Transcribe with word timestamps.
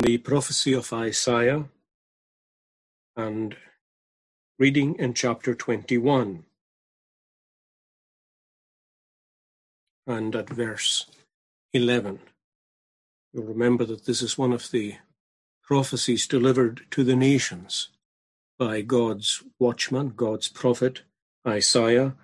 the 0.00 0.18
prophecy 0.18 0.72
of 0.72 0.92
Isaiah 0.92 1.64
and 3.16 3.56
reading 4.58 4.94
in 4.96 5.14
chapter 5.14 5.54
21 5.54 6.44
and 10.06 10.36
at 10.36 10.48
verse 10.48 11.06
11. 11.72 12.20
You'll 13.32 13.44
remember 13.44 13.84
that 13.84 14.06
this 14.06 14.22
is 14.22 14.38
one 14.38 14.52
of 14.52 14.70
the 14.70 14.96
prophecies 15.62 16.26
delivered 16.26 16.82
to 16.92 17.04
the 17.04 17.16
nations 17.16 17.90
by 18.58 18.82
God's 18.82 19.42
watchman, 19.58 20.14
God's 20.16 20.48
prophet, 20.48 21.02
Isaiah, 21.46 22.14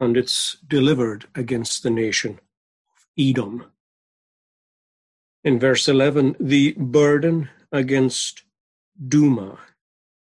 and 0.00 0.16
it's 0.16 0.56
delivered 0.66 1.26
against 1.34 1.82
the 1.82 1.90
nation 1.90 2.40
of 2.96 3.06
Edom. 3.18 3.66
In 5.44 5.58
verse 5.58 5.88
11, 5.88 6.36
the 6.38 6.72
burden 6.74 7.50
against 7.72 8.44
Duma, 9.08 9.58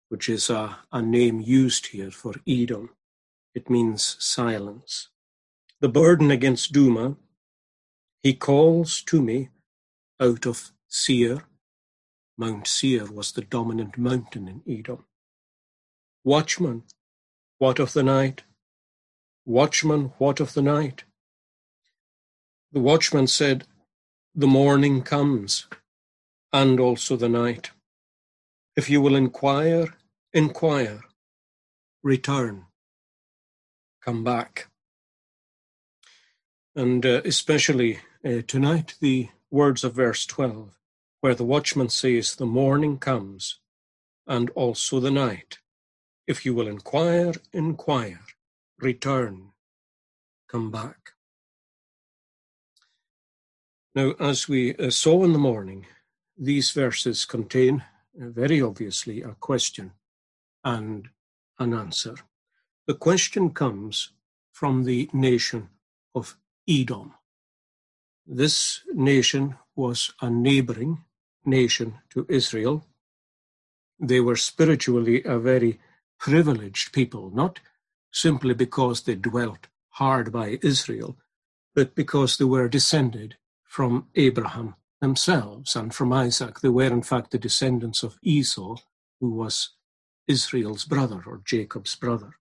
which 0.09 0.28
is 0.28 0.50
a, 0.50 0.80
a 0.91 1.02
name 1.02 1.40
used 1.40 1.88
here 1.88 2.09
for 2.09 2.34
Edom. 2.48 2.90
It 3.54 3.70
means 3.70 4.18
silence. 4.20 5.09
The 5.80 5.90
burden 5.90 6.31
against 6.31 6.72
Duma, 6.72 7.18
he 8.23 8.34
calls 8.34 9.04
to 9.04 9.22
me 9.22 9.50
out 10.20 10.48
of 10.48 10.72
Seir. 10.88 11.44
Mount 12.36 12.67
Seir 12.67 13.06
was 13.06 13.31
the 13.31 13.42
dominant 13.42 14.00
mountain 14.00 14.48
in 14.48 14.80
Edom. 14.80 15.06
Watchman, 16.23 16.84
what 17.59 17.78
of 17.78 17.94
the 17.94 18.03
night? 18.03 18.42
Watchman, 19.45 20.14
what 20.17 20.40
of 20.40 20.53
the 20.53 20.64
night? 20.64 21.03
The 22.72 22.80
watchman 22.80 23.28
said, 23.28 23.67
The 24.34 24.48
morning 24.48 25.02
comes, 25.02 25.67
and 26.53 26.80
also 26.80 27.17
the 27.17 27.27
night. 27.27 27.72
If 28.77 28.89
you 28.89 29.02
will 29.02 29.13
inquire, 29.13 29.94
inquire, 30.31 31.02
return, 32.02 32.67
come 34.02 34.23
back. 34.23 34.69
And 36.73 37.06
uh, 37.06 37.22
especially 37.25 38.00
uh, 38.23 38.44
tonight, 38.47 38.95
the 39.02 39.28
words 39.50 39.83
of 39.83 39.95
verse 39.95 40.25
12, 40.25 40.80
where 41.19 41.36
the 41.36 41.44
watchman 41.44 41.89
says, 41.89 42.36
The 42.36 42.45
morning 42.45 43.00
comes, 43.00 43.59
and 44.25 44.50
also 44.52 45.02
the 45.02 45.11
night. 45.11 45.58
If 46.25 46.45
you 46.45 46.56
will 46.56 46.69
inquire, 46.69 47.34
inquire, 47.52 48.22
return, 48.80 49.50
come 50.47 50.72
back. 50.72 51.16
Now, 53.94 54.14
as 54.20 54.47
we 54.47 54.75
uh, 54.75 54.89
saw 54.89 55.23
in 55.25 55.34
the 55.34 55.39
morning, 55.39 55.86
these 56.38 56.72
verses 56.72 57.25
contain 57.25 57.84
uh, 58.22 58.30
very 58.30 58.61
obviously 58.61 59.22
a 59.22 59.34
question 59.34 59.92
and 60.64 61.09
an 61.59 61.73
answer. 61.73 62.16
The 62.88 62.94
question 62.95 63.52
comes 63.52 64.14
from 64.53 64.86
the 64.86 65.09
nation 65.14 65.69
of 66.16 66.38
Edom. 66.69 67.14
This 68.25 68.81
nation 68.94 69.58
was 69.75 70.14
a 70.22 70.30
neighboring 70.30 71.03
nation 71.45 71.95
to 72.12 72.25
Israel. 72.30 72.86
They 74.00 74.22
were 74.22 74.38
spiritually 74.38 75.23
a 75.23 75.39
very 75.39 75.80
privileged 76.19 76.94
people, 76.94 77.31
not 77.31 77.59
simply 78.12 78.53
because 78.53 79.03
they 79.03 79.16
dwelt 79.16 79.67
hard 79.92 80.31
by 80.31 80.59
Israel, 80.64 81.17
but 81.75 81.95
because 81.95 82.38
they 82.38 82.45
were 82.45 82.69
descended 82.69 83.36
from 83.72 84.05
Abraham 84.16 84.75
themselves 85.00 85.77
and 85.77 85.95
from 85.95 86.11
Isaac. 86.11 86.59
They 86.59 86.67
were, 86.67 86.91
in 86.91 87.03
fact, 87.03 87.31
the 87.31 87.39
descendants 87.39 88.03
of 88.03 88.19
Esau, 88.22 88.75
who 89.22 89.30
was 89.30 89.69
Israel's 90.28 90.83
brother 90.83 91.23
or 91.25 91.41
Jacob's 91.45 91.95
brother. 91.95 92.31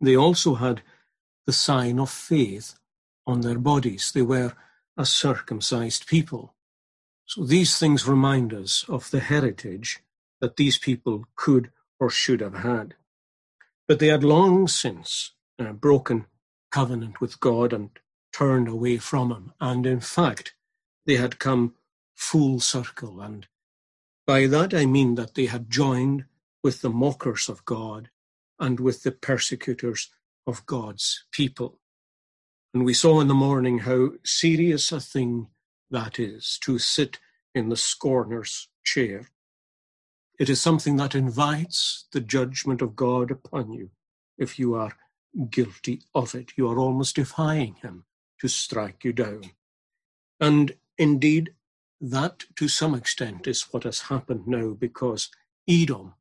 They 0.00 0.16
also 0.16 0.56
had 0.56 0.82
the 1.46 1.52
sign 1.52 2.00
of 2.00 2.10
faith 2.10 2.74
on 3.28 3.42
their 3.42 3.60
bodies. 3.60 4.10
They 4.10 4.22
were 4.22 4.54
a 4.96 5.06
circumcised 5.06 6.08
people. 6.08 6.52
So 7.24 7.44
these 7.44 7.78
things 7.78 8.08
remind 8.08 8.52
us 8.52 8.84
of 8.88 9.12
the 9.12 9.20
heritage 9.20 10.00
that 10.40 10.56
these 10.56 10.78
people 10.78 11.26
could 11.36 11.70
or 12.00 12.10
should 12.10 12.40
have 12.40 12.56
had. 12.56 12.94
But 13.86 14.00
they 14.00 14.08
had 14.08 14.24
long 14.24 14.66
since 14.66 15.30
uh, 15.60 15.74
broken 15.74 16.26
covenant 16.72 17.20
with 17.20 17.38
God 17.38 17.72
and 17.72 17.90
turned 18.38 18.68
away 18.68 18.96
from 18.96 19.32
Him. 19.32 19.52
And 19.60 19.84
in 19.84 19.98
fact, 19.98 20.54
they 21.06 21.16
had 21.16 21.40
come 21.40 21.74
full 22.14 22.60
circle. 22.60 23.20
And 23.20 23.48
by 24.28 24.46
that 24.46 24.72
I 24.72 24.86
mean 24.86 25.16
that 25.16 25.34
they 25.34 25.46
had 25.46 25.68
joined 25.68 26.24
with 26.62 26.80
the 26.80 26.90
mockers 26.90 27.48
of 27.48 27.64
God 27.64 28.10
and 28.60 28.78
with 28.78 29.02
the 29.02 29.10
persecutors 29.10 30.10
of 30.46 30.64
God's 30.66 31.24
people. 31.32 31.80
And 32.72 32.84
we 32.84 32.94
saw 32.94 33.20
in 33.20 33.26
the 33.26 33.34
morning 33.34 33.80
how 33.80 34.10
serious 34.24 34.92
a 34.92 35.00
thing 35.00 35.48
that 35.90 36.20
is 36.20 36.60
to 36.62 36.78
sit 36.78 37.18
in 37.56 37.70
the 37.70 37.76
scorner's 37.76 38.68
chair. 38.84 39.30
It 40.38 40.48
is 40.48 40.60
something 40.60 40.94
that 40.96 41.16
invites 41.16 42.06
the 42.12 42.20
judgment 42.20 42.82
of 42.82 42.94
God 42.94 43.32
upon 43.32 43.72
you 43.72 43.90
if 44.36 44.60
you 44.60 44.76
are 44.76 44.96
guilty 45.50 46.02
of 46.14 46.36
it. 46.36 46.52
You 46.56 46.68
are 46.70 46.78
almost 46.78 47.16
defying 47.16 47.74
Him 47.82 48.04
to 48.40 48.48
strike 48.48 49.04
you 49.04 49.12
down. 49.12 49.42
And 50.40 50.74
indeed, 50.96 51.54
that 52.00 52.44
to 52.56 52.68
some 52.68 52.94
extent 52.94 53.46
is 53.46 53.62
what 53.72 53.84
has 53.84 54.02
happened 54.02 54.46
now 54.46 54.70
because 54.70 55.30
Edom 55.68 56.14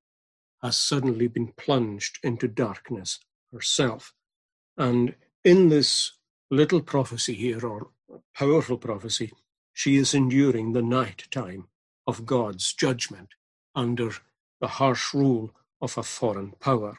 has 0.62 0.78
suddenly 0.78 1.28
been 1.28 1.54
plunged 1.56 2.20
into 2.24 2.48
darkness 2.48 3.20
herself. 3.54 4.14
And 4.78 5.16
in 5.44 5.70
this 5.70 6.14
little 6.50 6.82
prophecy 6.82 7.34
here, 7.36 7.66
or 7.66 7.90
powerful 8.34 8.78
prophecy, 8.78 9.32
she 9.74 9.98
is 9.98 10.14
enduring 10.14 10.74
the 10.74 10.82
night 10.82 11.26
time 11.30 11.68
of 12.08 12.26
God's 12.26 12.74
judgment 12.74 13.30
under 13.76 14.12
the 14.60 14.68
harsh 14.68 15.14
rule 15.14 15.52
of 15.82 15.98
a 15.98 16.04
foreign 16.04 16.54
power. 16.60 16.98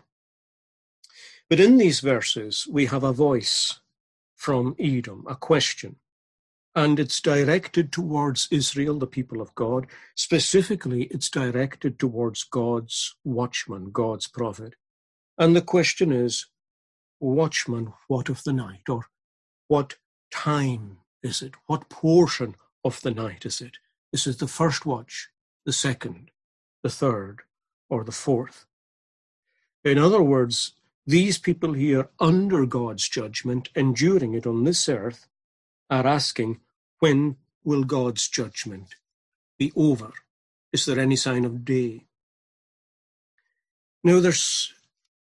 But 1.48 1.60
in 1.60 1.78
these 1.78 2.00
verses, 2.00 2.68
we 2.70 2.86
have 2.86 3.02
a 3.02 3.12
voice 3.12 3.80
from 4.38 4.76
Edom, 4.78 5.26
a 5.28 5.34
question, 5.34 5.96
and 6.74 7.00
it's 7.00 7.20
directed 7.20 7.90
towards 7.90 8.46
Israel, 8.52 8.98
the 8.98 9.06
people 9.06 9.40
of 9.40 9.54
God. 9.56 9.88
Specifically, 10.14 11.04
it's 11.04 11.28
directed 11.28 11.98
towards 11.98 12.44
God's 12.44 13.16
watchman, 13.24 13.90
God's 13.90 14.28
prophet. 14.28 14.74
And 15.36 15.56
the 15.56 15.60
question 15.60 16.12
is, 16.12 16.46
Watchman, 17.18 17.92
what 18.06 18.28
of 18.28 18.44
the 18.44 18.52
night? 18.52 18.88
Or 18.88 19.06
what 19.66 19.96
time 20.30 20.98
is 21.20 21.42
it? 21.42 21.54
What 21.66 21.88
portion 21.88 22.54
of 22.84 23.02
the 23.02 23.10
night 23.10 23.44
is 23.44 23.60
it? 23.60 23.78
This 24.12 24.28
is 24.28 24.36
the 24.36 24.46
first 24.46 24.86
watch, 24.86 25.30
the 25.66 25.72
second, 25.72 26.30
the 26.84 26.90
third, 26.90 27.40
or 27.90 28.04
the 28.04 28.12
fourth? 28.12 28.66
In 29.84 29.98
other 29.98 30.22
words, 30.22 30.74
these 31.08 31.38
people 31.38 31.72
here, 31.72 32.10
under 32.20 32.66
God's 32.66 33.08
judgment, 33.08 33.70
enduring 33.74 34.34
it 34.34 34.46
on 34.46 34.64
this 34.64 34.90
earth, 34.90 35.26
are 35.88 36.06
asking, 36.06 36.60
when 36.98 37.36
will 37.64 37.84
God's 37.84 38.28
judgment 38.28 38.96
be 39.58 39.72
over? 39.74 40.12
Is 40.70 40.84
there 40.84 41.00
any 41.00 41.16
sign 41.16 41.46
of 41.46 41.64
day? 41.64 42.04
Now, 44.04 44.20
there's 44.20 44.74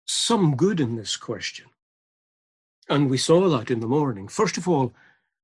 some 0.07 0.55
good 0.55 0.79
in 0.79 0.95
this 0.95 1.15
question. 1.15 1.67
And 2.89 3.07
we 3.07 3.19
saw 3.19 3.47
that 3.49 3.69
in 3.69 3.79
the 3.79 3.87
morning. 3.87 4.27
First 4.27 4.57
of 4.57 4.67
all, 4.67 4.91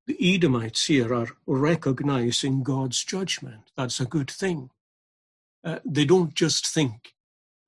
the 0.07 0.17
Edomites 0.19 0.87
here 0.87 1.13
are 1.13 1.27
recognizing 1.45 2.63
God's 2.63 3.03
judgment. 3.03 3.69
That's 3.77 3.99
a 3.99 4.05
good 4.05 4.31
thing. 4.31 4.71
Uh, 5.63 5.79
they 5.85 6.05
don't 6.05 6.33
just 6.33 6.65
think 6.65 7.14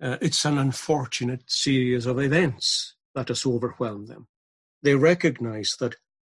uh, 0.02 0.18
it's 0.22 0.46
an 0.46 0.58
unfortunate 0.58 1.44
series 1.48 2.06
of 2.06 2.20
events 2.20 2.96
that 3.16 3.30
has 3.30 3.46
overwhelmed 3.46 4.08
them. 4.08 4.28
They 4.84 4.96
recognize 4.96 5.76
that 5.80 5.96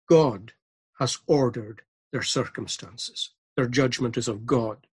God 0.09 0.53
has 0.99 1.19
ordered 1.27 1.83
their 2.13 2.23
circumstances. 2.23 3.31
Their 3.57 3.67
judgment 3.67 4.17
is 4.17 4.29
of 4.29 4.47
God. 4.47 4.87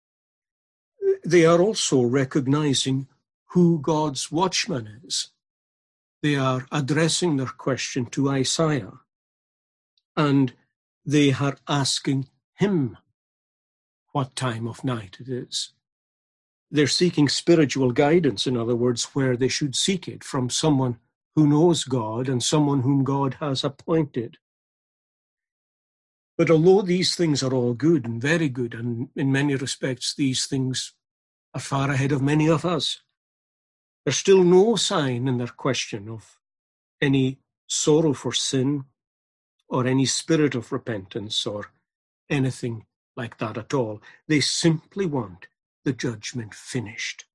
They 1.23 1.45
are 1.45 1.61
also 1.61 2.01
recognizing 2.01 3.07
who 3.51 3.79
God's 3.79 4.31
watchman 4.31 5.01
is. 5.03 5.29
They 6.21 6.35
are 6.35 6.65
addressing 6.71 7.37
their 7.37 7.47
question 7.47 8.07
to 8.07 8.29
Isaiah 8.29 8.93
and 10.17 10.53
they 11.05 11.33
are 11.33 11.57
asking 11.67 12.27
him 12.55 12.97
what 14.11 14.35
time 14.35 14.67
of 14.67 14.83
night 14.83 15.17
it 15.19 15.29
is. 15.29 15.74
They're 16.71 16.87
seeking 16.87 17.29
spiritual 17.29 17.91
guidance, 17.91 18.47
in 18.47 18.57
other 18.57 18.75
words, 18.75 19.05
where 19.13 19.37
they 19.37 19.47
should 19.47 19.75
seek 19.75 20.07
it 20.07 20.23
from 20.23 20.49
someone 20.49 20.97
who 21.35 21.47
knows 21.47 21.83
God 21.83 22.27
and 22.27 22.41
someone 22.41 22.81
whom 22.81 23.03
God 23.03 23.37
has 23.39 23.63
appointed. 23.63 24.37
But 26.37 26.49
although 26.49 26.81
these 26.81 27.15
things 27.15 27.43
are 27.43 27.53
all 27.53 27.73
good 27.73 28.05
and 28.05 28.21
very 28.21 28.49
good, 28.49 28.73
and 28.73 29.09
in 29.15 29.31
many 29.31 29.55
respects 29.55 30.13
these 30.13 30.47
things 30.47 30.93
are 31.53 31.61
far 31.61 31.91
ahead 31.91 32.11
of 32.11 32.21
many 32.21 32.49
of 32.49 32.65
us, 32.65 33.01
there's 34.03 34.17
still 34.17 34.43
no 34.43 34.75
sign 34.75 35.27
in 35.27 35.37
their 35.37 35.47
question 35.47 36.09
of 36.09 36.37
any 37.01 37.39
sorrow 37.67 38.13
for 38.13 38.33
sin 38.33 38.85
or 39.67 39.87
any 39.87 40.05
spirit 40.05 40.55
of 40.55 40.71
repentance 40.71 41.45
or 41.45 41.71
anything 42.29 42.85
like 43.15 43.37
that 43.37 43.57
at 43.57 43.73
all. 43.73 44.01
They 44.27 44.41
simply 44.41 45.05
want 45.05 45.47
the 45.85 45.93
judgment 45.93 46.53
finished. 46.53 47.25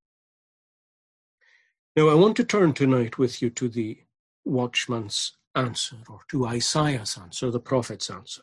Now, 1.97 2.09
I 2.09 2.15
want 2.15 2.37
to 2.37 2.45
turn 2.45 2.75
tonight 2.75 3.17
with 3.17 3.41
you 3.41 3.49
to 3.51 3.69
the 3.69 3.99
watchman's 4.45 5.33
answer, 5.55 5.97
or 6.09 6.21
to 6.29 6.47
Isaiah's 6.47 7.17
answer, 7.17 7.51
the 7.51 7.61
prophet's 7.61 8.11
answer. 8.11 8.43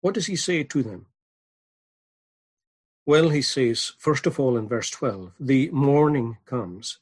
What 0.00 0.14
does 0.14 0.26
he 0.26 0.36
say 0.36 0.64
to 0.64 0.82
them? 0.82 1.06
Well, 3.04 3.28
he 3.28 3.42
says, 3.42 3.92
first 3.98 4.26
of 4.26 4.40
all, 4.40 4.56
in 4.56 4.68
verse 4.68 4.90
12, 4.90 5.32
the 5.38 5.70
morning 5.70 6.38
comes, 6.46 6.98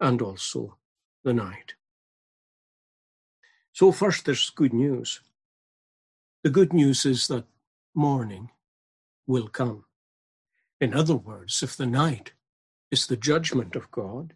and 0.00 0.22
also 0.22 0.76
the 1.24 1.32
night. 1.32 1.74
So, 3.72 3.90
first, 3.90 4.26
there's 4.26 4.50
good 4.50 4.72
news. 4.72 5.20
The 6.44 6.50
good 6.50 6.72
news 6.72 7.04
is 7.04 7.26
that 7.28 7.46
morning 7.94 8.50
will 9.26 9.48
come. 9.48 9.84
In 10.80 10.94
other 10.94 11.16
words, 11.16 11.62
if 11.62 11.76
the 11.76 11.86
night 11.86 12.32
is 12.90 13.06
the 13.06 13.16
judgment 13.16 13.74
of 13.74 13.90
God, 13.90 14.34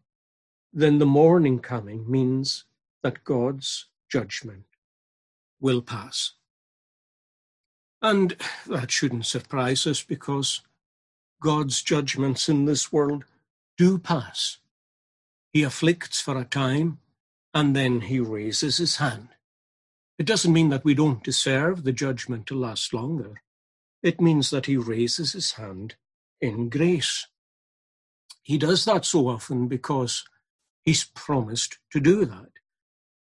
then 0.73 0.99
the 0.99 1.07
morning 1.07 1.59
coming 1.59 2.11
means 2.11 2.65
that 3.03 3.25
God's 3.25 3.87
judgment 4.11 4.65
will 5.61 5.83
pass. 5.83 6.33
And 8.01 8.37
that 8.67 8.91
shouldn't 8.91 9.27
surprise 9.27 9.87
us 9.87 10.03
because 10.03 10.63
God's 11.41 11.83
judgments 11.83 12.49
in 12.49 12.65
this 12.65 12.93
world 12.93 13.25
do 13.77 13.99
pass. 13.99 14.59
He 15.53 15.63
afflicts 15.63 16.21
for 16.21 16.37
a 16.39 16.45
time 16.45 16.99
and 17.55 17.77
then 17.77 18.01
he 18.03 18.19
raises 18.19 18.79
his 18.79 18.97
hand. 18.97 19.29
It 20.19 20.27
doesn't 20.27 20.53
mean 20.53 20.71
that 20.71 20.85
we 20.85 20.95
don't 20.95 21.23
deserve 21.23 21.85
the 21.85 21.93
judgment 21.93 22.47
to 22.47 22.59
last 22.59 22.93
longer. 22.93 23.43
It 24.03 24.21
means 24.21 24.51
that 24.51 24.67
he 24.67 24.77
raises 24.77 25.33
his 25.33 25.53
hand 25.53 25.97
in 26.43 26.69
grace. 26.69 27.27
He 28.43 28.59
does 28.59 28.85
that 28.85 29.07
so 29.07 29.29
often 29.29 29.69
because 29.69 30.25
He's 30.83 31.05
promised 31.05 31.79
to 31.93 32.01
do 32.01 32.25
that. 32.25 32.51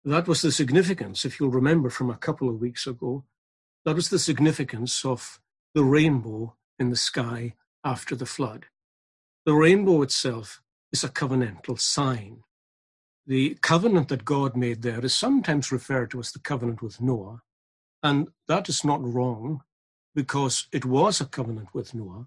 That 0.05 0.27
was 0.27 0.43
the 0.43 0.53
significance, 0.53 1.25
if 1.25 1.39
you'll 1.39 1.51
remember 1.51 1.91
from 1.91 2.11
a 2.11 2.17
couple 2.17 2.49
of 2.49 2.61
weeks 2.61 2.87
ago, 2.87 3.25
that 3.85 3.95
was 3.95 4.09
the 4.09 4.19
significance 4.19 5.05
of 5.05 5.41
the 5.75 5.85
rainbow 5.85 6.57
in 6.79 6.91
the 6.91 6.97
sky 6.97 7.55
after 7.85 8.17
the 8.17 8.27
flood. 8.27 8.67
The 9.45 9.55
rainbow 9.55 10.03
itself 10.03 10.63
is 10.91 11.05
a 11.05 11.09
covenantal 11.09 11.79
sign. 11.79 12.41
The 13.27 13.59
covenant 13.61 14.09
that 14.09 14.25
God 14.25 14.57
made 14.57 14.83
there 14.83 15.05
is 15.05 15.15
sometimes 15.15 15.73
referred 15.73 16.11
to 16.13 16.21
as 16.21 16.33
the 16.33 16.39
covenant 16.39 16.83
with 16.83 17.01
Noah, 17.01 17.43
and 18.03 18.29
that 18.49 18.69
is 18.69 18.85
not 18.85 19.03
wrong 19.03 19.63
because 20.15 20.67
it 20.73 20.85
was 20.85 21.21
a 21.21 21.27
covenant 21.27 21.69
with 21.75 21.95
Noah. 21.95 22.27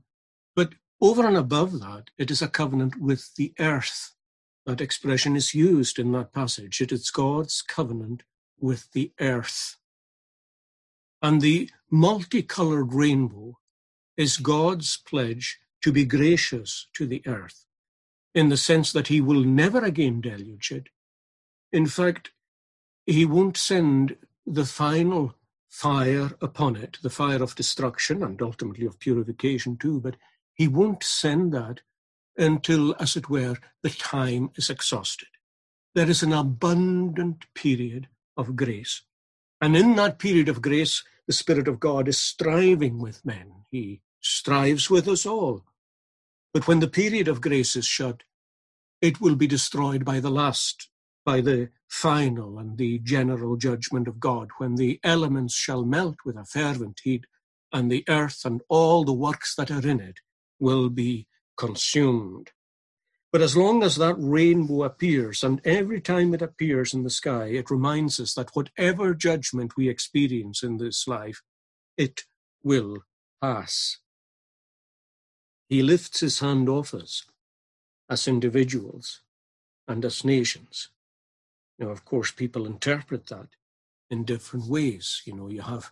But 0.57 0.74
over 1.00 1.24
and 1.24 1.38
above 1.38 1.80
that, 1.81 2.09
it 2.18 2.31
is 2.31 2.42
a 2.42 2.48
covenant 2.48 3.00
with 3.00 3.36
the 3.36 3.54
earth 3.59 4.15
that 4.65 4.81
expression 4.81 5.36
is 5.36 5.54
used 5.54 6.00
in 6.00 6.12
that 6.13 6.33
passage. 6.33 6.81
It 6.81 6.92
is 6.92 7.12
God's 7.12 7.62
covenant 7.62 8.24
with 8.59 8.92
the 8.94 9.12
earth. 9.19 9.77
And 11.21 11.42
the 11.42 11.69
multicolored 11.92 12.92
rainbow 12.92 13.59
is 14.18 14.38
God's 14.38 14.98
pledge 14.98 15.59
to 15.83 15.92
be 15.92 16.06
gracious 16.06 16.88
to 16.94 17.06
the 17.06 17.21
earth 17.27 17.65
in 18.33 18.50
the 18.50 18.57
sense 18.57 18.92
that 18.94 19.09
he 19.09 19.21
will 19.21 19.44
never 19.44 19.86
again 19.86 20.21
deluge 20.21 20.71
it. 20.71 20.88
In 21.71 21.86
fact, 21.86 22.31
he 23.06 23.25
won't 23.25 23.57
send 23.57 24.18
the 24.48 24.65
final 24.65 25.36
fire 25.69 26.31
upon 26.42 26.75
it, 26.75 26.98
the 27.04 27.12
fire 27.12 27.44
of 27.44 27.54
destruction 27.54 28.24
and 28.24 28.42
ultimately 28.42 28.88
of 28.88 28.98
purification 28.98 29.77
too, 29.77 30.00
but 30.00 30.15
he 30.57 30.68
won't 30.68 31.04
send 31.04 31.54
that 31.54 31.81
until, 32.36 32.95
as 33.00 33.15
it 33.15 33.30
were, 33.30 33.57
the 33.83 33.89
time 33.89 34.50
is 34.56 34.69
exhausted. 34.69 35.27
There 35.94 36.09
is 36.09 36.24
an 36.24 36.33
abundant 36.33 37.45
period 37.54 38.07
of 38.36 38.56
grace. 38.56 39.04
And 39.62 39.77
in 39.77 39.95
that 39.95 40.19
period 40.19 40.50
of 40.50 40.62
grace, 40.62 41.04
the 41.27 41.33
Spirit 41.33 41.68
of 41.68 41.80
God 41.80 42.07
is 42.07 42.18
striving 42.18 43.00
with 43.00 43.25
men. 43.25 43.65
He 43.69 44.01
strives 44.19 44.89
with 44.89 45.07
us 45.07 45.25
all. 45.25 45.63
But 46.54 46.68
when 46.68 46.80
the 46.80 46.88
period 46.88 47.27
of 47.27 47.42
grace 47.42 47.75
is 47.75 47.86
shut, 47.86 48.24
it 49.01 49.21
will 49.21 49.36
be 49.36 49.48
destroyed 49.48 50.04
by 50.04 50.19
the 50.19 50.31
last, 50.31 50.89
by 51.24 51.42
the 51.42 51.69
final 51.88 52.57
and 52.57 52.77
the 52.77 53.00
general 53.00 53.57
judgment 53.57 54.07
of 54.07 54.19
God, 54.19 54.50
when 54.57 54.75
the 54.75 55.00
elements 55.04 55.56
shall 55.56 55.86
melt 55.86 56.18
with 56.25 56.36
a 56.36 56.45
fervent 56.45 57.01
heat, 57.04 57.25
and 57.71 57.92
the 57.92 58.04
earth 58.07 58.42
and 58.45 58.62
all 58.69 59.04
the 59.04 59.13
works 59.13 59.54
that 59.56 59.69
are 59.69 59.88
in 59.88 60.00
it 60.00 60.19
will 60.59 60.89
be 60.89 61.27
consumed. 61.57 62.51
But 63.31 63.42
as 63.42 63.57
long 63.57 63.83
as 63.83 63.98
that 63.98 64.15
rainbow 64.18 64.83
appears, 64.83 65.44
and 65.44 65.62
every 65.65 66.00
time 66.00 66.33
it 66.33 66.42
appears 66.42 66.94
in 66.94 67.04
the 67.04 67.09
sky, 67.09 67.48
it 67.48 67.69
reminds 67.69 68.19
us 68.19 68.33
that 68.36 68.56
whatever 68.56 69.13
judgment 69.13 69.75
we 69.75 69.89
experience 69.89 70.63
in 70.63 70.77
this 70.77 71.07
life, 71.07 71.42
it 71.98 72.24
will 72.63 73.00
pass. 73.42 73.98
He 75.69 75.83
lifts 75.83 76.21
his 76.21 76.39
hand 76.39 76.69
off 76.69 76.94
us 76.94 77.25
as 78.09 78.27
individuals 78.27 79.21
and 79.88 80.06
as 80.06 80.24
nations. 80.24 80.89
Now, 81.77 81.89
of 81.89 82.06
course, 82.06 82.31
people 82.31 82.65
interpret 82.65 83.27
that 83.27 83.50
in 84.09 84.24
different 84.24 84.68
ways. 84.68 85.21
You 85.25 85.36
know, 85.36 85.50
you 85.50 85.62
have 85.62 85.92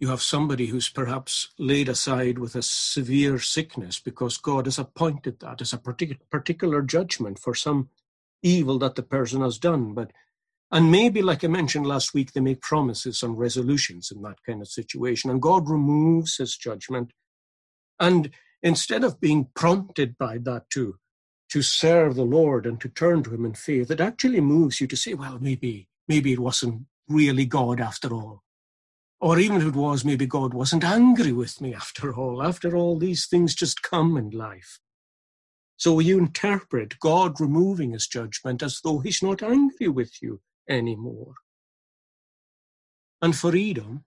you 0.00 0.08
have 0.08 0.22
somebody 0.22 0.66
who's 0.66 0.88
perhaps 0.88 1.48
laid 1.58 1.88
aside 1.88 2.38
with 2.38 2.54
a 2.54 2.62
severe 2.62 3.38
sickness 3.38 3.98
because 3.98 4.36
God 4.38 4.66
has 4.66 4.78
appointed 4.78 5.40
that 5.40 5.60
as 5.60 5.72
a 5.72 5.78
particular 6.30 6.82
judgment 6.82 7.38
for 7.38 7.54
some 7.54 7.88
evil 8.42 8.78
that 8.78 8.94
the 8.94 9.02
person 9.02 9.40
has 9.40 9.58
done. 9.58 9.94
But 9.94 10.12
and 10.70 10.92
maybe, 10.92 11.22
like 11.22 11.42
I 11.42 11.48
mentioned 11.48 11.86
last 11.86 12.12
week, 12.12 12.32
they 12.32 12.40
make 12.40 12.60
promises 12.60 13.22
and 13.22 13.38
resolutions 13.38 14.12
in 14.14 14.22
that 14.22 14.42
kind 14.44 14.60
of 14.60 14.68
situation, 14.68 15.30
and 15.30 15.40
God 15.42 15.68
removes 15.68 16.36
His 16.36 16.56
judgment. 16.56 17.12
And 17.98 18.30
instead 18.62 19.02
of 19.02 19.20
being 19.20 19.48
prompted 19.54 20.16
by 20.18 20.38
that 20.38 20.70
to 20.70 20.96
to 21.50 21.62
serve 21.62 22.14
the 22.14 22.24
Lord 22.24 22.66
and 22.66 22.78
to 22.82 22.88
turn 22.90 23.22
to 23.22 23.34
Him 23.34 23.46
in 23.46 23.54
faith, 23.54 23.90
it 23.90 24.00
actually 24.00 24.42
moves 24.42 24.80
you 24.80 24.86
to 24.86 24.96
say, 24.96 25.14
well, 25.14 25.38
maybe 25.40 25.88
maybe 26.06 26.32
it 26.32 26.38
wasn't 26.38 26.82
really 27.08 27.46
God 27.46 27.80
after 27.80 28.12
all 28.12 28.42
or 29.20 29.38
even 29.38 29.60
if 29.60 29.68
it 29.68 29.76
was, 29.76 30.04
maybe 30.04 30.26
God 30.26 30.54
wasn't 30.54 30.84
angry 30.84 31.32
with 31.32 31.60
me 31.60 31.74
after 31.74 32.14
all. 32.14 32.42
After 32.42 32.76
all, 32.76 32.98
these 32.98 33.26
things 33.26 33.54
just 33.54 33.82
come 33.82 34.16
in 34.16 34.30
life. 34.30 34.80
So 35.76 36.00
you 36.00 36.18
interpret 36.18 37.00
God 37.00 37.40
removing 37.40 37.92
his 37.92 38.08
judgment 38.08 38.62
as 38.62 38.80
though 38.82 39.00
he's 39.00 39.22
not 39.22 39.42
angry 39.42 39.88
with 39.88 40.22
you 40.22 40.40
anymore. 40.68 41.34
And 43.22 43.36
for 43.36 43.54
Edom, 43.56 44.04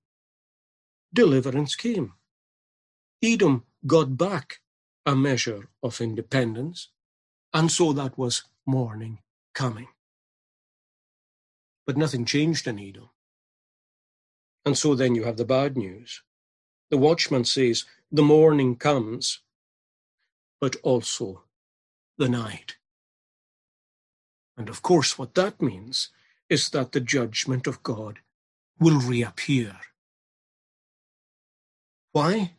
deliverance 1.13 1.75
came. 1.75 2.13
Edom 3.23 3.65
got 3.87 4.17
back 4.17 4.59
a 5.05 5.15
measure 5.15 5.69
of 5.83 6.01
independence, 6.01 6.89
and 7.53 7.71
so 7.71 7.93
that 7.93 8.17
was 8.17 8.45
morning 8.65 9.19
coming. 9.55 9.89
But 11.87 11.97
nothing 11.97 12.25
changed 12.25 12.67
in 12.67 12.79
Edom. 12.79 13.10
And 14.65 14.77
so 14.77 14.95
then 14.95 15.15
you 15.15 15.23
have 15.23 15.37
the 15.37 15.45
bad 15.45 15.77
news. 15.77 16.21
The 16.89 16.97
watchman 16.97 17.45
says, 17.45 17.85
The 18.11 18.21
morning 18.21 18.75
comes, 18.75 19.39
but 20.59 20.75
also 20.83 21.43
the 22.17 22.29
night. 22.29 22.77
And 24.57 24.69
of 24.69 24.81
course, 24.81 25.17
what 25.17 25.33
that 25.35 25.61
means 25.61 26.09
is 26.49 26.69
that 26.69 26.91
the 26.91 26.99
judgment 26.99 27.65
of 27.65 27.81
God 27.81 28.19
will 28.79 28.99
reappear. 28.99 29.77
Why? 32.11 32.53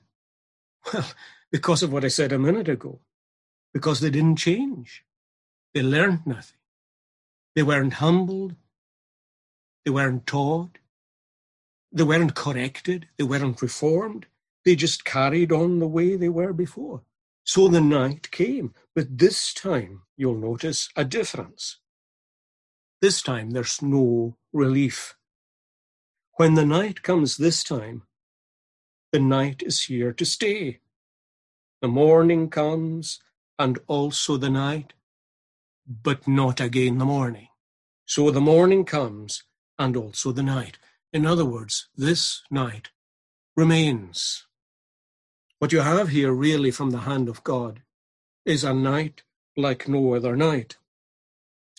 Well, 0.93 1.07
because 1.53 1.83
of 1.83 1.93
what 1.93 2.05
I 2.05 2.09
said 2.09 2.33
a 2.33 2.39
minute 2.39 2.69
ago. 2.69 3.01
Because 3.73 4.01
they 4.01 4.11
didn't 4.11 4.37
change. 4.37 5.05
They 5.75 5.83
learned 5.83 6.27
nothing. 6.27 6.59
They 7.55 7.63
weren't 7.63 7.95
humbled. 7.95 8.57
They 9.85 9.91
weren't 9.91 10.27
taught. 10.27 10.79
They 11.93 12.05
weren't 12.05 12.35
corrected, 12.35 13.09
they 13.19 13.25
weren't 13.25 13.61
reformed, 13.61 14.27
they 14.65 14.77
just 14.77 15.05
carried 15.05 15.53
on 15.53 15.79
the 15.79 15.87
way 15.87 16.17
they 16.17 16.31
were 16.31 16.53
before. 16.53 17.03
So 17.45 17.69
the 17.69 17.81
night 17.81 18.31
came, 18.31 18.73
but 18.95 19.19
this 19.19 19.53
time 19.53 20.03
you'll 20.17 20.39
notice 20.39 20.89
a 20.97 21.05
difference. 21.05 21.79
This 23.03 23.21
time 23.21 23.51
there's 23.51 23.83
no 23.83 24.37
relief. 24.53 25.17
When 26.37 26.55
the 26.55 26.65
night 26.65 27.03
comes 27.03 27.37
this 27.37 27.63
time, 27.63 28.03
the 29.13 29.21
night 29.21 29.63
is 29.63 29.83
here 29.83 30.13
to 30.15 30.25
stay. 30.25 30.81
The 31.83 31.89
morning 31.89 32.49
comes, 32.49 33.21
and 33.59 33.79
also 33.87 34.37
the 34.37 34.49
night, 34.49 34.95
but 35.87 36.27
not 36.27 36.61
again 36.61 36.99
the 36.99 37.05
morning. 37.05 37.49
So 38.07 38.31
the 38.31 38.41
morning 38.41 38.85
comes, 38.85 39.43
and 39.79 39.97
also 39.97 40.33
the 40.33 40.43
night. 40.43 40.79
In 41.12 41.26
other 41.26 41.45
words, 41.45 41.88
this 41.95 42.42
night 42.50 42.88
remains. 43.54 44.47
What 45.59 45.73
you 45.73 45.81
have 45.81 46.09
here, 46.09 46.33
really, 46.33 46.71
from 46.71 46.90
the 46.90 47.00
hand 47.00 47.28
of 47.28 47.45
God, 47.45 47.83
is 48.47 48.64
a 48.64 48.73
night 48.73 49.23
like 49.54 49.87
no 49.87 50.14
other 50.14 50.35
night, 50.37 50.78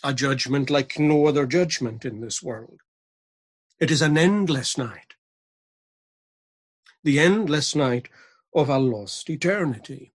a 0.04 0.14
judgment 0.14 0.70
like 0.70 1.00
no 1.00 1.26
other 1.26 1.48
judgment 1.48 2.06
in 2.06 2.22
this 2.22 2.44
world. 2.44 2.82
It 3.80 3.90
is 3.90 4.04
an 4.04 4.20
endless 4.20 4.78
night, 4.78 5.16
the 7.04 7.20
endless 7.20 7.76
night 7.76 8.10
of 8.54 8.70
a 8.70 8.78
lost 8.78 9.32
eternity. 9.32 10.14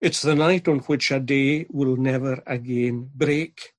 It's 0.00 0.20
the 0.20 0.34
night 0.34 0.66
on 0.66 0.80
which 0.80 1.12
a 1.12 1.20
day 1.20 1.66
will 1.70 1.96
never 1.96 2.42
again 2.44 3.08
break. 3.14 3.74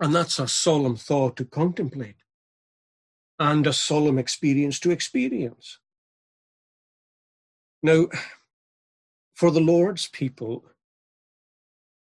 And 0.00 0.12
that's 0.12 0.40
a 0.40 0.48
solemn 0.48 0.96
thought 0.96 1.36
to 1.36 1.44
contemplate 1.44 2.23
and 3.38 3.66
a 3.66 3.72
solemn 3.72 4.18
experience 4.18 4.78
to 4.80 4.90
experience. 4.90 5.78
Now, 7.82 8.08
for 9.34 9.50
the 9.50 9.60
Lord's 9.60 10.08
people, 10.08 10.64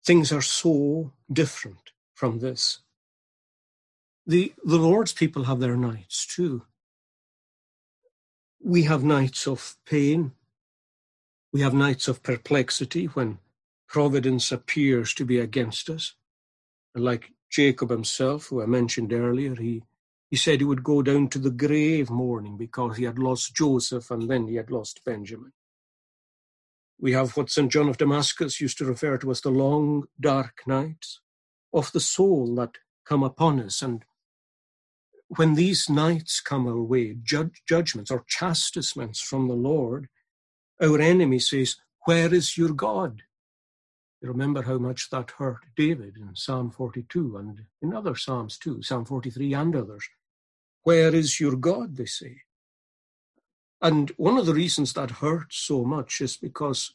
things 0.05 0.33
are 0.33 0.43
so 0.43 1.13
different 1.33 1.93
from 2.15 2.41
this. 2.41 2.81
The, 4.27 4.53
the 4.65 4.79
Lord's 4.79 5.13
people 5.13 5.45
have 5.45 5.61
their 5.61 5.77
nights 5.77 6.27
too. 6.27 6.63
We 8.63 8.85
have 8.85 9.03
nights 9.03 9.47
of 9.47 9.77
pain. 9.87 10.33
We 11.53 11.61
have 11.61 11.75
nights 11.75 12.07
of 12.09 12.23
perplexity 12.23 13.07
when 13.07 13.39
providence 13.89 14.53
appears 14.53 15.15
to 15.15 15.25
be 15.25 15.39
against 15.39 15.91
us. 15.91 16.15
Like 16.95 17.33
Jacob 17.51 17.91
himself, 17.91 18.47
who 18.47 18.63
I 18.63 18.67
mentioned 18.67 19.13
earlier, 19.13 19.55
he, 19.55 19.83
he 20.33 20.39
said 20.39 20.61
he 20.61 20.65
would 20.65 20.83
go 20.83 21.03
down 21.03 21.29
to 21.29 21.39
the 21.39 21.51
grave 21.51 22.09
mourning 22.09 22.57
because 22.57 22.97
he 22.97 23.05
had 23.05 23.19
lost 23.19 23.55
Joseph 23.55 24.11
and 24.11 24.31
then 24.31 24.49
he 24.49 24.55
had 24.55 24.71
lost 24.71 25.05
Benjamin. 25.05 25.53
We 26.99 27.13
have 27.13 27.37
what 27.37 27.51
St. 27.51 27.71
John 27.71 27.91
of 27.91 27.99
Damascus 27.99 28.59
used 28.59 28.79
to 28.79 28.87
refer 28.87 29.19
to 29.19 29.31
as 29.31 29.43
the 29.43 29.51
long, 29.51 30.05
dark 30.19 30.63
nights 30.67 31.21
of 31.71 31.93
the 31.93 32.01
soul 32.01 32.55
that 32.55 32.79
come 33.05 33.23
upon 33.23 33.61
us. 33.61 33.83
And 33.83 34.07
when 35.29 35.53
these 35.53 35.91
nights 35.91 36.41
come 36.41 36.67
our 36.67 36.81
way, 36.81 37.15
judge, 37.23 37.61
judgments 37.69 38.11
or 38.11 38.25
chastisements 38.27 39.21
from 39.21 39.49
the 39.49 39.55
Lord, 39.55 40.09
our 40.81 40.99
enemy 40.99 41.41
says, 41.41 41.77
Where 42.07 42.33
is 42.33 42.57
your 42.57 42.73
God? 42.73 43.21
You 44.23 44.29
remember 44.29 44.63
how 44.63 44.79
much 44.79 45.11
that 45.11 45.33
hurt 45.33 45.67
David 45.77 46.17
in 46.17 46.35
Psalm 46.37 46.71
42 46.71 47.37
and 47.37 47.67
in 47.83 47.93
other 47.93 48.15
Psalms 48.15 48.57
too, 48.57 48.81
Psalm 48.81 49.05
43 49.05 49.53
and 49.53 49.77
others. 49.77 50.09
Where 50.85 51.15
is 51.15 51.39
your 51.39 51.57
God, 51.57 51.97
they 51.97 52.07
say. 52.07 52.43
And 53.81 54.11
one 54.17 54.39
of 54.39 54.47
the 54.47 54.55
reasons 54.55 54.93
that 54.93 55.11
hurts 55.11 55.57
so 55.57 55.85
much 55.85 56.21
is 56.21 56.37
because 56.37 56.95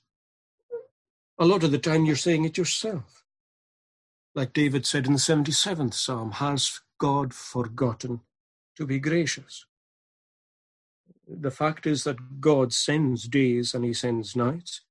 a 1.39 1.46
lot 1.46 1.63
of 1.63 1.72
the 1.72 1.77
time 1.77 2.06
you're 2.06 2.15
saying 2.15 2.46
it 2.46 2.58
yourself. 2.58 3.24
Like 4.34 4.53
David 4.53 4.86
said 4.86 5.06
in 5.06 5.13
the 5.13 5.20
77th 5.20 5.94
Psalm, 5.94 6.32
has 6.34 6.82
God 7.00 7.34
forgotten 7.34 8.22
to 8.75 8.86
be 8.86 9.00
gracious? 9.00 9.65
The 11.27 11.51
fact 11.51 11.86
is 11.86 12.03
that 12.06 12.39
God 12.39 12.72
sends 12.74 13.27
days 13.27 13.74
and 13.74 13.84
he 13.84 13.94
sends 13.94 14.36
nights. 14.36 14.82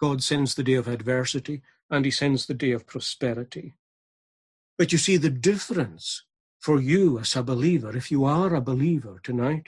God 0.00 0.22
sends 0.22 0.54
the 0.54 0.64
day 0.64 0.74
of 0.74 0.88
adversity 0.88 1.62
and 1.90 2.04
he 2.04 2.10
sends 2.10 2.46
the 2.46 2.54
day 2.54 2.72
of 2.72 2.86
prosperity. 2.86 3.74
But 4.76 4.90
you 4.90 4.98
see 4.98 5.16
the 5.16 5.30
difference 5.30 6.24
for 6.62 6.80
you 6.80 7.18
as 7.18 7.34
a 7.34 7.42
believer, 7.42 7.96
if 7.96 8.12
you 8.12 8.24
are 8.24 8.54
a 8.54 8.60
believer 8.60 9.20
tonight, 9.24 9.66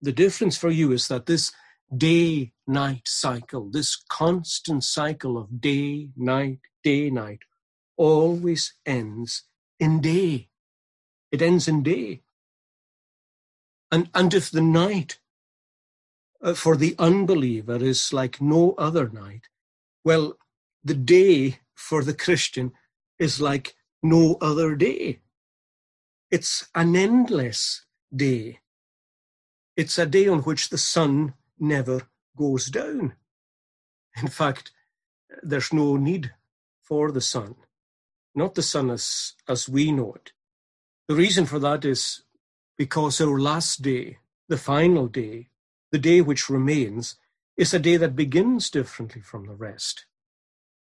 the 0.00 0.12
difference 0.12 0.56
for 0.56 0.70
you 0.70 0.92
is 0.92 1.08
that 1.08 1.26
this 1.26 1.52
day 1.94 2.52
night 2.64 3.02
cycle, 3.06 3.68
this 3.68 3.96
constant 4.08 4.84
cycle 4.84 5.36
of 5.36 5.60
day, 5.60 6.10
night, 6.16 6.60
day, 6.84 7.10
night, 7.10 7.40
always 7.96 8.72
ends 8.86 9.42
in 9.80 10.00
day. 10.00 10.48
It 11.32 11.42
ends 11.42 11.66
in 11.66 11.82
day. 11.82 12.22
And, 13.90 14.08
and 14.14 14.32
if 14.32 14.48
the 14.48 14.62
night 14.62 15.18
uh, 16.40 16.54
for 16.54 16.76
the 16.76 16.94
unbeliever 17.00 17.82
is 17.82 18.12
like 18.12 18.40
no 18.40 18.74
other 18.78 19.08
night, 19.08 19.48
well, 20.04 20.34
the 20.84 20.94
day 20.94 21.58
for 21.74 22.04
the 22.04 22.14
Christian 22.14 22.72
is 23.18 23.40
like 23.40 23.74
no 24.04 24.38
other 24.40 24.76
day. 24.76 25.18
It's 26.32 26.66
an 26.74 26.96
endless 26.96 27.84
day. 28.10 28.60
It's 29.76 29.98
a 29.98 30.06
day 30.06 30.26
on 30.28 30.38
which 30.40 30.70
the 30.70 30.78
sun 30.78 31.34
never 31.60 32.08
goes 32.38 32.68
down. 32.70 33.12
In 34.16 34.28
fact, 34.28 34.72
there's 35.42 35.74
no 35.74 35.98
need 35.98 36.32
for 36.80 37.12
the 37.12 37.20
sun, 37.20 37.56
not 38.34 38.54
the 38.54 38.62
sun 38.62 38.90
as, 38.90 39.34
as 39.46 39.68
we 39.68 39.92
know 39.92 40.14
it. 40.14 40.32
The 41.06 41.16
reason 41.16 41.44
for 41.44 41.58
that 41.58 41.84
is 41.84 42.22
because 42.78 43.20
our 43.20 43.38
last 43.38 43.82
day, 43.82 44.16
the 44.48 44.56
final 44.56 45.08
day, 45.08 45.48
the 45.90 45.98
day 45.98 46.22
which 46.22 46.48
remains, 46.48 47.16
is 47.58 47.74
a 47.74 47.78
day 47.78 47.98
that 47.98 48.16
begins 48.16 48.70
differently 48.70 49.20
from 49.20 49.44
the 49.44 49.54
rest. 49.54 50.06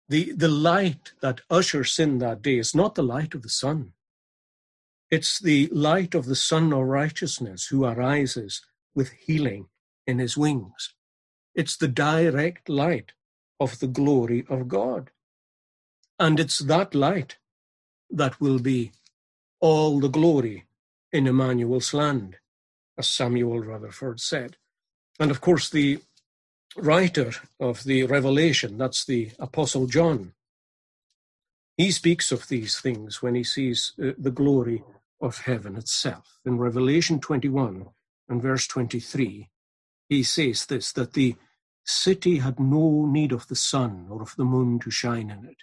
The, 0.08 0.32
the 0.32 0.48
light 0.48 1.12
that 1.20 1.42
ushers 1.50 1.98
in 1.98 2.16
that 2.20 2.40
day 2.40 2.56
is 2.56 2.74
not 2.74 2.94
the 2.94 3.02
light 3.02 3.34
of 3.34 3.42
the 3.42 3.50
sun. 3.50 3.92
It's 5.10 5.38
the 5.38 5.68
light 5.68 6.14
of 6.14 6.26
the 6.26 6.36
Sun 6.36 6.72
of 6.72 6.84
Righteousness 6.84 7.66
who 7.66 7.84
arises 7.84 8.62
with 8.94 9.10
healing 9.10 9.68
in 10.06 10.18
his 10.18 10.36
wings. 10.36 10.94
It's 11.54 11.76
the 11.76 11.88
direct 11.88 12.68
light 12.68 13.12
of 13.60 13.78
the 13.78 13.86
glory 13.86 14.44
of 14.48 14.68
God. 14.68 15.10
And 16.18 16.40
it's 16.40 16.58
that 16.60 16.94
light 16.94 17.36
that 18.10 18.40
will 18.40 18.58
be 18.58 18.92
all 19.60 20.00
the 20.00 20.08
glory 20.08 20.64
in 21.12 21.26
Emmanuel's 21.26 21.94
land, 21.94 22.36
as 22.98 23.08
Samuel 23.08 23.60
Rutherford 23.60 24.20
said. 24.20 24.56
And 25.18 25.30
of 25.30 25.40
course, 25.40 25.70
the 25.70 26.00
writer 26.76 27.32
of 27.60 27.84
the 27.84 28.04
Revelation, 28.04 28.78
that's 28.78 29.04
the 29.04 29.30
Apostle 29.38 29.86
John, 29.86 30.32
he 31.76 31.90
speaks 31.90 32.32
of 32.32 32.48
these 32.48 32.78
things 32.80 33.22
when 33.22 33.34
he 33.34 33.44
sees 33.44 33.92
uh, 34.02 34.12
the 34.18 34.30
glory 34.30 34.84
of 35.20 35.38
heaven 35.40 35.76
itself. 35.76 36.38
In 36.44 36.58
Revelation 36.58 37.20
21, 37.20 37.86
and 38.28 38.42
verse 38.42 38.66
23, 38.68 39.50
he 40.08 40.22
says 40.22 40.66
this 40.66 40.92
that 40.92 41.14
the 41.14 41.36
city 41.84 42.38
had 42.38 42.60
no 42.60 43.06
need 43.06 43.32
of 43.32 43.48
the 43.48 43.56
sun 43.56 44.06
or 44.10 44.22
of 44.22 44.34
the 44.36 44.44
moon 44.44 44.78
to 44.80 44.90
shine 44.90 45.30
in 45.30 45.44
it, 45.46 45.58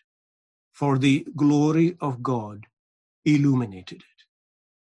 for 0.74 0.98
the 0.98 1.26
glory 1.36 1.98
of 2.02 2.24
God 2.24 2.68
illuminated 3.26 4.00
it. 4.00 4.06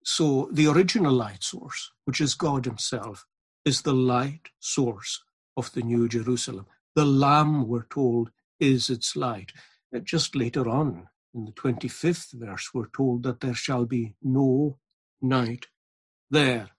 So 0.04 0.48
the 0.52 0.66
original 0.68 1.12
light 1.12 1.44
source, 1.44 1.92
which 2.06 2.20
is 2.20 2.34
God 2.34 2.64
Himself, 2.64 3.26
is 3.64 3.82
the 3.82 3.94
light 3.94 4.48
source 4.60 5.22
of 5.56 5.72
the 5.72 5.82
New 5.82 6.08
Jerusalem. 6.08 6.66
The 6.96 7.04
Lamb, 7.04 7.68
we're 7.68 7.86
told, 7.90 8.30
is 8.60 8.90
its 8.90 9.16
light. 9.16 9.52
Uh, 9.94 10.00
just 10.00 10.34
later 10.34 10.68
on, 10.68 11.08
in 11.34 11.44
the 11.44 11.52
25th 11.52 12.32
verse, 12.32 12.70
we're 12.74 12.88
told 12.88 13.22
that 13.22 13.40
there 13.40 13.54
shall 13.54 13.84
be 13.84 14.14
no 14.22 14.78
night 15.22 15.66
there. 16.30 16.70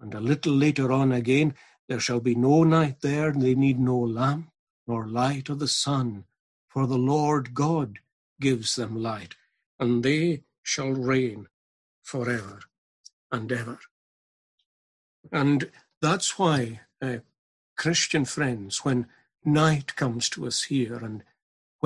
And 0.00 0.14
a 0.14 0.20
little 0.20 0.54
later 0.54 0.92
on 0.92 1.12
again, 1.12 1.54
there 1.88 2.00
shall 2.00 2.20
be 2.20 2.34
no 2.34 2.64
night 2.64 3.00
there, 3.02 3.28
and 3.28 3.42
they 3.42 3.54
need 3.54 3.78
no 3.78 3.98
lamp 3.98 4.50
nor 4.86 5.06
light 5.06 5.48
of 5.48 5.58
the 5.58 5.68
sun, 5.68 6.24
for 6.68 6.86
the 6.86 6.98
Lord 6.98 7.54
God 7.54 7.98
gives 8.40 8.76
them 8.76 9.02
light, 9.02 9.34
and 9.78 10.02
they 10.02 10.42
shall 10.62 10.92
reign 10.92 11.48
forever 12.02 12.60
and 13.32 13.50
ever. 13.50 13.78
And 15.32 15.70
that's 16.00 16.38
why, 16.38 16.80
uh, 17.02 17.18
Christian 17.76 18.24
friends, 18.24 18.84
when 18.84 19.06
night 19.44 19.96
comes 19.96 20.28
to 20.30 20.46
us 20.46 20.64
here, 20.64 20.96
and 20.96 21.24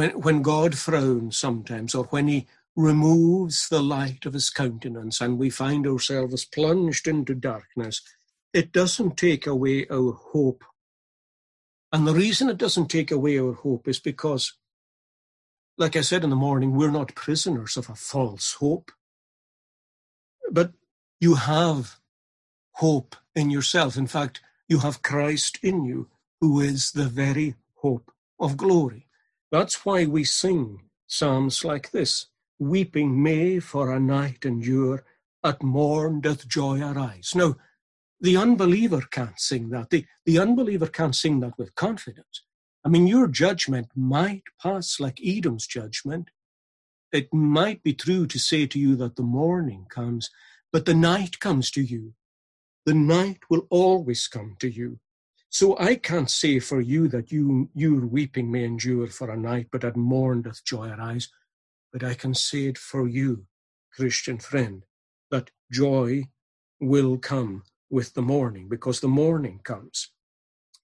when, 0.01 0.13
when 0.23 0.41
God 0.41 0.79
frowns 0.79 1.37
sometimes, 1.37 1.95
or 1.95 2.05
when 2.05 2.27
He 2.27 2.47
removes 2.75 3.69
the 3.69 3.83
light 3.83 4.25
of 4.25 4.33
his 4.33 4.49
countenance 4.49 5.21
and 5.21 5.37
we 5.39 5.51
find 5.51 5.87
ourselves 5.87 6.47
plunged 6.47 7.07
into 7.07 7.35
darkness, 7.35 8.01
it 8.55 8.73
doesn't 8.73 9.19
take 9.19 9.47
away 9.47 9.87
our 9.91 10.13
hope. 10.13 10.65
And 11.93 12.07
the 12.07 12.15
reason 12.15 12.49
it 12.49 12.57
doesn't 12.57 12.87
take 12.87 13.11
away 13.11 13.39
our 13.39 13.53
hope 13.53 13.87
is 13.87 14.01
because, 14.01 14.55
like 15.77 15.97
I 15.97 16.01
said 16.01 16.25
in 16.25 16.31
the 16.31 16.37
morning, 16.37 16.75
we're 16.75 16.91
not 16.91 17.15
prisoners 17.15 17.77
of 17.77 17.91
a 17.91 17.95
false 17.95 18.55
hope. 18.55 18.93
But 20.51 20.73
you 21.21 21.35
have 21.35 21.97
hope 22.77 23.17
in 23.35 23.51
yourself. 23.51 23.99
In 23.99 24.07
fact, 24.07 24.41
you 24.67 24.79
have 24.79 25.03
Christ 25.03 25.59
in 25.63 25.85
you, 25.85 26.09
who 26.41 26.59
is 26.59 26.93
the 26.93 27.05
very 27.05 27.57
hope 27.75 28.11
of 28.39 28.57
glory. 28.57 29.05
That's 29.51 29.85
why 29.85 30.07
we 30.07 30.25
sing 30.25 30.83
psalms 31.07 31.65
like 31.65 31.91
this 31.91 32.27
Weeping 32.59 33.23
may 33.23 33.59
for 33.59 33.91
a 33.91 33.99
night 33.99 34.45
endure, 34.45 35.05
at 35.43 35.63
morn 35.63 36.21
doth 36.21 36.47
joy 36.47 36.83
arise. 36.83 37.33
Now, 37.35 37.57
the 38.21 38.37
unbeliever 38.37 39.01
can't 39.11 39.41
sing 39.41 39.71
that. 39.71 39.89
The, 39.89 40.05
the 40.27 40.39
unbeliever 40.39 40.87
can't 40.87 41.17
sing 41.17 41.41
that 41.41 41.57
with 41.57 41.75
confidence. 41.75 42.43
I 42.85 42.91
mean, 42.91 43.07
your 43.07 43.27
judgment 43.29 43.89
might 43.97 44.43
pass 44.63 45.01
like 45.01 45.19
Edom's 45.25 45.67
judgment. 45.67 46.29
It 47.13 47.33
might 47.33 47.83
be 47.83 47.95
true 47.95 48.27
to 48.27 48.39
say 48.39 48.67
to 48.67 48.79
you 48.79 48.95
that 48.97 49.17
the 49.17 49.23
morning 49.23 49.87
comes, 49.89 50.31
but 50.71 50.85
the 50.85 50.95
night 50.95 51.41
comes 51.41 51.71
to 51.73 51.81
you. 51.81 52.13
The 52.85 52.95
night 52.95 53.41
will 53.49 53.67
always 53.71 54.29
come 54.29 54.57
to 54.61 54.71
you. 54.71 55.01
So 55.51 55.77
I 55.79 55.97
can't 55.97 56.31
say 56.31 56.61
for 56.61 56.81
you 56.81 57.09
that 57.09 57.33
you 57.33 57.71
your 57.75 58.07
weeping 58.07 58.51
may 58.53 58.65
endure 58.65 59.09
for 59.09 59.31
a 59.31 59.37
night, 59.37 59.67
but 59.73 59.85
at 59.85 59.97
morn 59.97 60.43
doth 60.43 60.65
joy 60.65 60.89
arise. 60.89 61.29
But 61.93 62.05
I 62.05 62.15
can 62.15 62.35
say 62.35 62.67
it 62.67 62.79
for 62.79 63.09
you, 63.09 63.47
Christian 63.93 64.39
friend, 64.39 64.85
that 65.33 65.51
joy 65.73 66.29
will 66.79 67.19
come 67.19 67.65
with 67.91 68.15
the 68.15 68.23
morning, 68.23 68.69
because 68.69 69.01
the 69.01 69.09
morning 69.09 69.61
comes. 69.65 70.13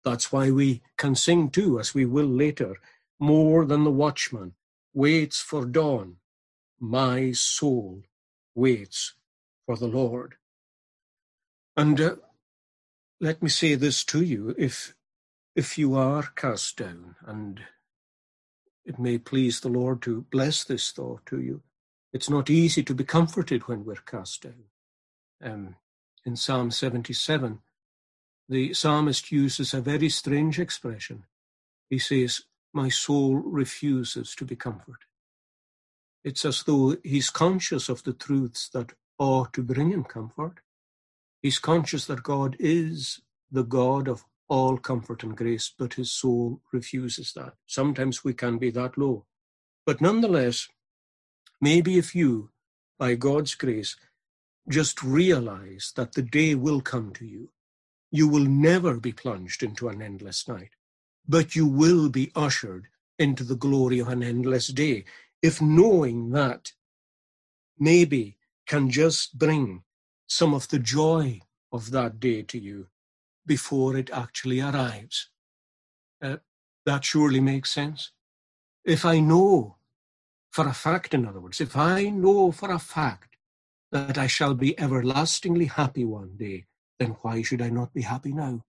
That's 0.05 0.33
why 0.33 0.51
we 0.51 0.83
can 0.99 1.15
sing 1.15 1.51
too, 1.51 1.79
as 1.79 1.95
we 1.95 2.05
will 2.05 2.27
later, 2.27 2.77
more 3.21 3.65
than 3.65 3.85
the 3.85 3.91
watchman 3.91 4.55
waits 4.93 5.41
for 5.41 5.65
dawn. 5.65 6.17
My 6.81 7.31
soul 7.31 8.03
waits 8.55 9.15
for 9.65 9.77
the 9.77 9.87
Lord. 9.87 10.35
And 11.77 12.01
uh, 12.01 12.17
let 13.21 13.43
me 13.43 13.49
say 13.49 13.75
this 13.75 14.05
to 14.05 14.23
you, 14.23 14.55
if, 14.59 14.95
if 15.55 15.79
you 15.79 15.95
are 15.95 16.31
cast 16.35 16.77
down, 16.77 17.17
and 17.25 17.61
it 18.85 18.99
may 18.99 19.19
please 19.19 19.61
the 19.61 19.69
Lord 19.69 20.03
to 20.03 20.27
bless 20.31 20.65
this 20.65 20.91
thought 20.91 21.25
to 21.27 21.41
you, 21.41 21.63
it's 22.13 22.31
not 22.31 22.51
easy 22.51 22.83
to 22.83 22.95
be 22.95 23.05
comforted 23.05 23.67
when 23.69 23.85
we're 23.85 23.97
cast 23.97 24.43
down. 24.43 24.65
Um, 25.43 25.77
in 26.25 26.37
Psalm 26.37 26.71
77, 26.71 27.61
the 28.49 28.75
psalmist 28.75 29.33
uses 29.33 29.75
a 29.75 29.81
very 29.81 30.09
strange 30.09 30.59
expression. 30.59 31.25
He 31.91 31.99
says, 31.99 32.43
My 32.73 32.89
soul 32.89 33.37
refuses 33.37 34.35
to 34.37 34.45
be 34.45 34.57
comforted. 34.57 35.09
It's 36.25 36.45
as 36.45 36.63
though 36.63 36.97
he's 37.05 37.31
conscious 37.31 37.89
of 37.89 38.03
the 38.05 38.13
truths 38.13 38.69
that 38.71 38.93
ought 39.19 39.53
to 39.55 39.63
bring 39.63 39.91
him 39.91 40.05
comfort, 40.05 40.61
He's 41.47 41.61
conscious 41.61 42.07
that 42.07 42.25
God 42.25 42.57
is 42.59 43.21
the 43.53 43.63
God 43.63 44.09
of 44.09 44.25
all 44.49 44.77
comfort 44.77 45.23
and 45.23 45.37
grace, 45.37 45.73
but 45.79 45.95
his 45.95 46.11
soul 46.11 46.61
refuses 46.73 47.33
that. 47.35 47.53
Sometimes 47.69 48.25
we 48.25 48.35
can 48.35 48.59
be 48.59 48.71
that 48.71 48.99
low. 48.99 49.27
But 49.85 50.01
nonetheless, 50.01 50.67
maybe 51.61 51.99
if 51.99 52.17
you, 52.17 52.51
by 52.99 53.15
God's 53.15 53.55
grace, 53.55 53.95
just 54.69 55.05
realize 55.05 55.93
that 55.95 56.15
the 56.15 56.23
day 56.23 56.57
will 56.57 56.81
come 56.81 57.13
to 57.13 57.25
you, 57.25 57.51
you 58.11 58.27
will 58.27 58.45
never 58.45 58.99
be 58.99 59.13
plunged 59.13 59.63
into 59.63 59.89
an 59.89 60.03
endless 60.03 60.49
night, 60.49 60.71
but 61.29 61.55
you 61.55 61.65
will 61.65 62.09
be 62.09 62.33
ushered 62.35 62.89
into 63.21 63.45
the 63.45 63.55
glory 63.55 64.01
of 64.01 64.09
an 64.09 64.25
endless 64.25 64.67
day. 64.67 65.05
If 65.43 65.63
knowing 65.63 66.31
that 66.31 66.73
maybe 67.79 68.37
can 68.67 68.91
just 68.91 69.39
bring 69.39 69.85
some 70.27 70.55
of 70.55 70.69
the 70.69 70.79
joy 70.79 71.41
of 71.73 71.91
that 71.91 72.21
day 72.21 72.43
to 72.43 72.59
you 72.59 72.89
before 73.47 73.97
it 73.97 74.11
actually 74.11 74.61
arrives. 74.61 75.31
Uh, 76.23 76.37
that 76.85 77.05
surely 77.05 77.41
makes 77.41 77.71
sense. 77.71 78.13
If 78.85 79.05
I 79.05 79.21
know 79.21 79.77
for 80.51 80.69
a 80.69 80.73
fact, 80.73 81.15
in 81.15 81.27
other 81.27 81.41
words, 81.41 81.61
if 81.61 81.77
I 81.77 82.05
know 82.05 82.51
for 82.51 82.71
a 82.71 82.79
fact 82.79 83.37
that 83.93 84.19
I 84.19 84.27
shall 84.27 84.55
be 84.55 84.79
everlastingly 84.79 85.67
happy 85.67 86.05
one 86.05 86.37
day, 86.37 86.67
then 86.99 87.17
why 87.23 87.43
should 87.43 87.63
I 87.63 87.69
not 87.69 87.93
be 87.93 88.03
happy 88.03 88.33
now? 88.33 88.65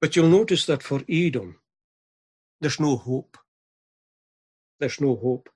But 0.00 0.16
you'll 0.16 0.28
notice 0.28 0.66
that 0.66 0.82
for 0.82 1.02
Edom, 1.08 1.60
there's 2.60 2.80
no 2.80 2.96
hope. 2.96 3.36
There's 4.80 5.00
no 5.00 5.16
hope. 5.16 5.48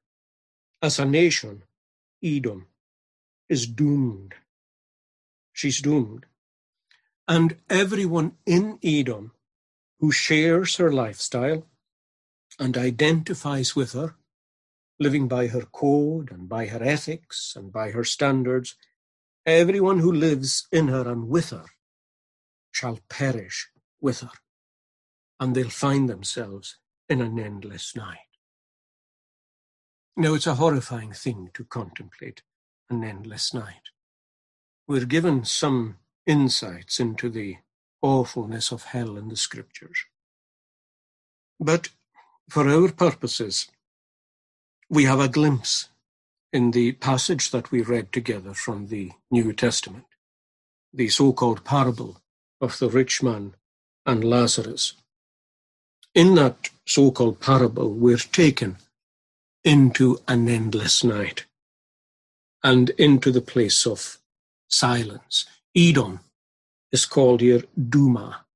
As 0.82 0.98
a 0.98 1.04
nation, 1.04 1.64
Edom 2.22 2.66
is 3.48 3.66
doomed. 3.66 4.35
She's 5.52 5.81
doomed. 5.81 6.26
And 7.26 7.57
everyone 7.68 8.33
in 8.46 8.78
Edom 8.83 9.33
who 10.00 10.12
shares 10.12 10.76
her 10.76 10.92
lifestyle 10.92 11.66
and 12.59 12.76
identifies 12.76 13.76
with 13.76 13.92
her, 13.92 14.16
living 14.98 15.28
by 15.28 15.48
her 15.48 15.62
code 15.62 16.31
and 16.31 16.48
by 16.48 16.66
her 16.66 16.83
ethics 16.83 17.54
and 17.57 17.72
by 17.72 17.90
her 17.90 18.04
standards, 18.04 18.76
everyone 19.46 19.98
who 20.00 20.12
lives 20.12 20.66
in 20.72 20.88
her 20.88 21.09
and 21.11 21.28
with 21.28 21.50
her 21.50 21.66
shall 22.72 22.98
perish 23.09 23.68
with 24.00 24.20
her, 24.20 24.31
and 25.40 25.54
they'll 25.54 25.70
find 25.70 26.09
themselves 26.09 26.78
in 27.09 27.20
an 27.20 27.38
endless 27.38 27.96
night. 27.96 28.27
Now, 30.20 30.35
it's 30.35 30.48
a 30.48 30.57
horrifying 30.57 31.12
thing 31.12 31.50
to 31.54 31.62
contemplate 31.62 32.42
an 32.90 33.04
endless 33.04 33.54
night. 33.54 33.92
We're 34.88 35.04
given 35.04 35.44
some 35.44 35.98
insights 36.26 36.98
into 36.98 37.31
the 37.31 37.59
awfulness 38.02 38.72
of 38.72 38.83
hell 38.83 39.16
in 39.16 39.28
the 39.28 39.37
scriptures. 39.37 39.96
But 41.61 41.90
for 42.50 42.68
our 42.68 42.90
purposes, 42.90 43.68
we 44.90 45.04
have 45.04 45.20
a 45.20 45.28
glimpse 45.28 45.88
in 46.52 46.72
the 46.72 46.92
passage 46.92 47.52
that 47.52 47.70
we 47.70 47.83
read 47.83 48.12
together 48.12 48.54
from 48.54 48.88
the 48.88 49.12
New 49.31 49.52
Testament, 49.52 50.07
the 50.92 51.11
so-called 51.11 51.62
parable 51.62 52.20
of 52.61 52.76
the 52.81 52.90
rich 52.90 53.22
man 53.22 53.54
and 54.04 54.24
Lazarus. 54.24 54.94
In 56.12 56.35
that 56.35 56.70
so-called 56.87 57.38
parable, 57.38 57.94
we're 57.94 58.16
taken 58.16 58.78
into 59.68 60.18
an 60.26 60.48
endless 60.48 61.04
night 61.04 61.44
and 62.64 62.90
into 62.92 63.31
the 63.31 63.42
place 63.42 63.87
of 63.87 64.18
silence. 64.68 65.44
Edom 65.76 66.20
is 66.90 67.04
called 67.04 67.42
here 67.42 67.62
Duma, 67.90 68.46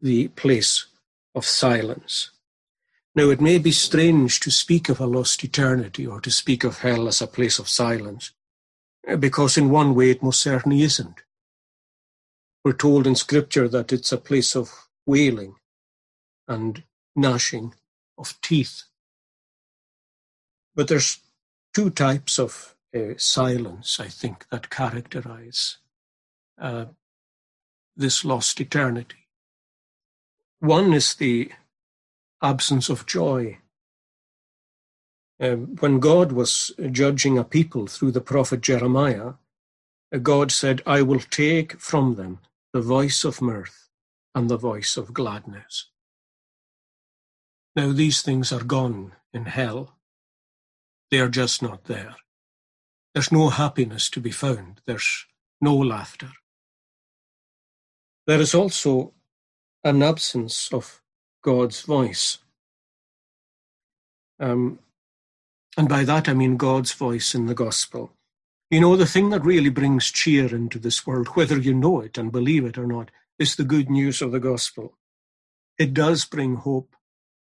the 0.00 0.28
place 0.28 0.86
of 1.36 1.46
silence. 1.46 2.30
Now, 3.14 3.30
it 3.30 3.40
may 3.40 3.58
be 3.58 3.72
strange 3.72 4.40
to 4.40 4.50
speak 4.50 4.88
of 4.88 5.00
a 5.00 5.06
lost 5.06 5.44
eternity 5.44 6.06
or 6.06 6.20
to 6.20 6.32
speak 6.32 6.64
of 6.64 6.78
hell 6.80 7.06
as 7.08 7.22
a 7.22 7.28
place 7.28 7.60
of 7.60 7.68
silence, 7.68 8.32
eh, 9.06 9.16
because 9.16 9.56
in 9.56 9.70
one 9.70 9.94
way 9.94 10.10
it 10.10 10.22
most 10.22 10.42
certainly 10.42 10.82
isn't. 10.82 11.22
We're 12.64 12.72
told 12.72 13.06
in 13.06 13.14
Scripture 13.16 13.68
that 13.68 13.92
it's 13.92 14.12
a 14.12 14.18
place 14.18 14.56
of 14.56 14.72
wailing 15.06 15.56
and 16.48 16.82
gnashing 17.16 17.74
of 18.18 18.40
teeth. 18.42 18.84
But 20.74 20.88
there's 20.88 21.20
two 21.72 21.90
types 21.90 22.38
of 22.38 22.74
uh, 22.94 23.14
silence, 23.16 24.00
I 24.00 24.08
think, 24.08 24.46
that 24.50 24.70
characterize 24.70 25.78
uh, 26.60 26.86
this 27.96 28.24
lost 28.24 28.60
eternity. 28.60 29.28
One 30.60 30.92
is 30.92 31.14
the 31.14 31.50
absence 32.42 32.88
of 32.88 33.06
joy. 33.06 33.58
Um, 35.40 35.76
when 35.80 35.98
God 35.98 36.32
was 36.32 36.72
judging 36.90 37.38
a 37.38 37.44
people 37.44 37.86
through 37.86 38.12
the 38.12 38.20
prophet 38.20 38.60
Jeremiah, 38.60 39.34
uh, 40.14 40.18
God 40.18 40.52
said, 40.52 40.82
I 40.86 41.02
will 41.02 41.20
take 41.20 41.80
from 41.80 42.14
them 42.14 42.38
the 42.72 42.80
voice 42.80 43.24
of 43.24 43.42
mirth 43.42 43.88
and 44.34 44.48
the 44.48 44.56
voice 44.56 44.96
of 44.96 45.14
gladness. 45.14 45.90
Now, 47.76 47.92
these 47.92 48.22
things 48.22 48.52
are 48.52 48.62
gone 48.64 49.12
in 49.32 49.46
hell. 49.46 49.93
They 51.14 51.20
are 51.20 51.28
just 51.28 51.62
not 51.62 51.84
there. 51.84 52.16
There's 53.12 53.30
no 53.30 53.48
happiness 53.48 54.10
to 54.10 54.20
be 54.20 54.32
found. 54.32 54.80
There's 54.84 55.26
no 55.60 55.76
laughter. 55.76 56.30
There 58.26 58.40
is 58.40 58.52
also 58.52 59.12
an 59.84 60.02
absence 60.02 60.72
of 60.72 61.00
God's 61.40 61.82
voice. 61.82 62.38
Um, 64.40 64.80
and 65.76 65.88
by 65.88 66.02
that 66.02 66.28
I 66.28 66.34
mean 66.34 66.56
God's 66.56 66.92
voice 66.92 67.32
in 67.32 67.46
the 67.46 67.54
gospel. 67.54 68.10
You 68.68 68.80
know, 68.80 68.96
the 68.96 69.06
thing 69.06 69.30
that 69.30 69.44
really 69.44 69.70
brings 69.70 70.10
cheer 70.10 70.52
into 70.52 70.80
this 70.80 71.06
world, 71.06 71.28
whether 71.36 71.56
you 71.56 71.74
know 71.74 72.00
it 72.00 72.18
and 72.18 72.32
believe 72.32 72.64
it 72.64 72.76
or 72.76 72.88
not, 72.88 73.12
is 73.38 73.54
the 73.54 73.62
good 73.62 73.88
news 73.88 74.20
of 74.20 74.32
the 74.32 74.40
gospel. 74.40 74.98
It 75.78 75.94
does 75.94 76.24
bring 76.24 76.56
hope 76.56 76.96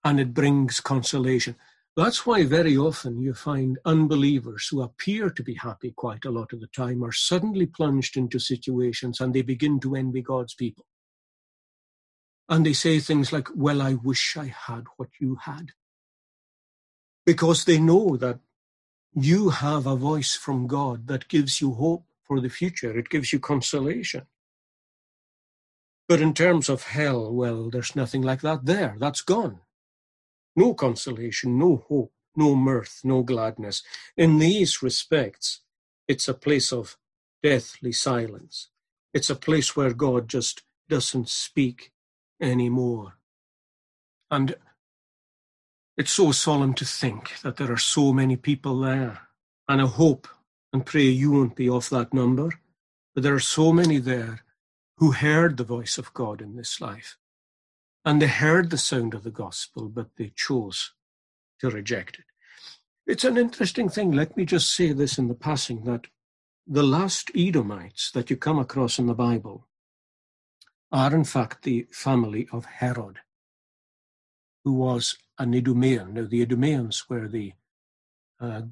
and 0.02 0.18
it 0.18 0.34
brings 0.34 0.80
consolation. 0.80 1.54
That's 1.96 2.24
why 2.24 2.44
very 2.44 2.76
often 2.76 3.20
you 3.20 3.34
find 3.34 3.78
unbelievers 3.84 4.68
who 4.68 4.80
appear 4.80 5.28
to 5.30 5.42
be 5.42 5.54
happy 5.54 5.90
quite 5.90 6.24
a 6.24 6.30
lot 6.30 6.52
of 6.52 6.60
the 6.60 6.68
time 6.68 7.02
are 7.02 7.12
suddenly 7.12 7.66
plunged 7.66 8.16
into 8.16 8.38
situations 8.38 9.20
and 9.20 9.34
they 9.34 9.42
begin 9.42 9.80
to 9.80 9.96
envy 9.96 10.22
God's 10.22 10.54
people. 10.54 10.86
And 12.48 12.64
they 12.64 12.72
say 12.72 13.00
things 13.00 13.32
like, 13.32 13.48
Well, 13.54 13.82
I 13.82 13.94
wish 13.94 14.36
I 14.36 14.46
had 14.46 14.84
what 14.96 15.08
you 15.20 15.36
had. 15.42 15.70
Because 17.26 17.64
they 17.64 17.78
know 17.78 18.16
that 18.16 18.38
you 19.12 19.50
have 19.50 19.86
a 19.86 19.96
voice 19.96 20.34
from 20.34 20.68
God 20.68 21.08
that 21.08 21.28
gives 21.28 21.60
you 21.60 21.72
hope 21.74 22.04
for 22.22 22.40
the 22.40 22.48
future, 22.48 22.96
it 22.96 23.08
gives 23.08 23.32
you 23.32 23.40
consolation. 23.40 24.26
But 26.08 26.20
in 26.20 26.34
terms 26.34 26.68
of 26.68 26.84
hell, 26.84 27.32
well, 27.32 27.70
there's 27.70 27.94
nothing 27.96 28.22
like 28.22 28.40
that 28.40 28.64
there. 28.64 28.96
That's 28.98 29.20
gone. 29.20 29.60
No 30.60 30.74
consolation, 30.74 31.58
no 31.58 31.86
hope, 31.88 32.12
no 32.36 32.54
mirth, 32.54 33.00
no 33.02 33.22
gladness. 33.22 33.82
In 34.14 34.38
these 34.38 34.82
respects, 34.82 35.62
it's 36.06 36.28
a 36.28 36.34
place 36.34 36.70
of 36.70 36.98
deathly 37.42 37.92
silence. 37.92 38.68
It's 39.14 39.30
a 39.30 39.42
place 39.46 39.74
where 39.74 39.94
God 39.94 40.28
just 40.28 40.62
doesn't 40.86 41.30
speak 41.30 41.92
anymore. 42.42 43.14
And 44.30 44.54
it's 45.96 46.12
so 46.12 46.30
solemn 46.30 46.74
to 46.74 46.84
think 46.84 47.40
that 47.40 47.56
there 47.56 47.72
are 47.72 47.78
so 47.96 48.12
many 48.12 48.36
people 48.36 48.80
there. 48.80 49.28
And 49.66 49.80
I 49.80 49.86
hope 49.86 50.28
and 50.74 50.84
pray 50.84 51.04
you 51.04 51.30
won't 51.30 51.56
be 51.56 51.70
off 51.70 51.88
that 51.88 52.12
number, 52.12 52.50
but 53.14 53.22
there 53.22 53.34
are 53.34 53.40
so 53.58 53.72
many 53.72 53.96
there 53.96 54.40
who 54.98 55.12
heard 55.12 55.56
the 55.56 55.64
voice 55.64 55.96
of 55.96 56.12
God 56.12 56.42
in 56.42 56.56
this 56.56 56.82
life. 56.82 57.16
And 58.04 58.20
they 58.20 58.28
heard 58.28 58.70
the 58.70 58.78
sound 58.78 59.14
of 59.14 59.24
the 59.24 59.30
gospel, 59.30 59.88
but 59.88 60.08
they 60.16 60.32
chose 60.34 60.92
to 61.60 61.70
reject 61.70 62.18
it. 62.18 62.24
It's 63.06 63.24
an 63.24 63.36
interesting 63.36 63.88
thing. 63.88 64.12
Let 64.12 64.36
me 64.36 64.44
just 64.44 64.74
say 64.74 64.92
this 64.92 65.18
in 65.18 65.28
the 65.28 65.34
passing 65.34 65.84
that 65.84 66.06
the 66.66 66.82
last 66.82 67.30
Edomites 67.34 68.10
that 68.12 68.30
you 68.30 68.36
come 68.36 68.58
across 68.58 68.98
in 68.98 69.06
the 69.06 69.14
Bible 69.14 69.66
are, 70.92 71.14
in 71.14 71.24
fact, 71.24 71.62
the 71.62 71.86
family 71.90 72.48
of 72.52 72.64
Herod, 72.64 73.18
who 74.64 74.74
was 74.74 75.16
an 75.38 75.54
Idumean. 75.54 76.14
Now, 76.14 76.26
the 76.26 76.42
Idumeans 76.42 77.08
were 77.08 77.28
the 77.28 77.52
uh, 78.40 78.62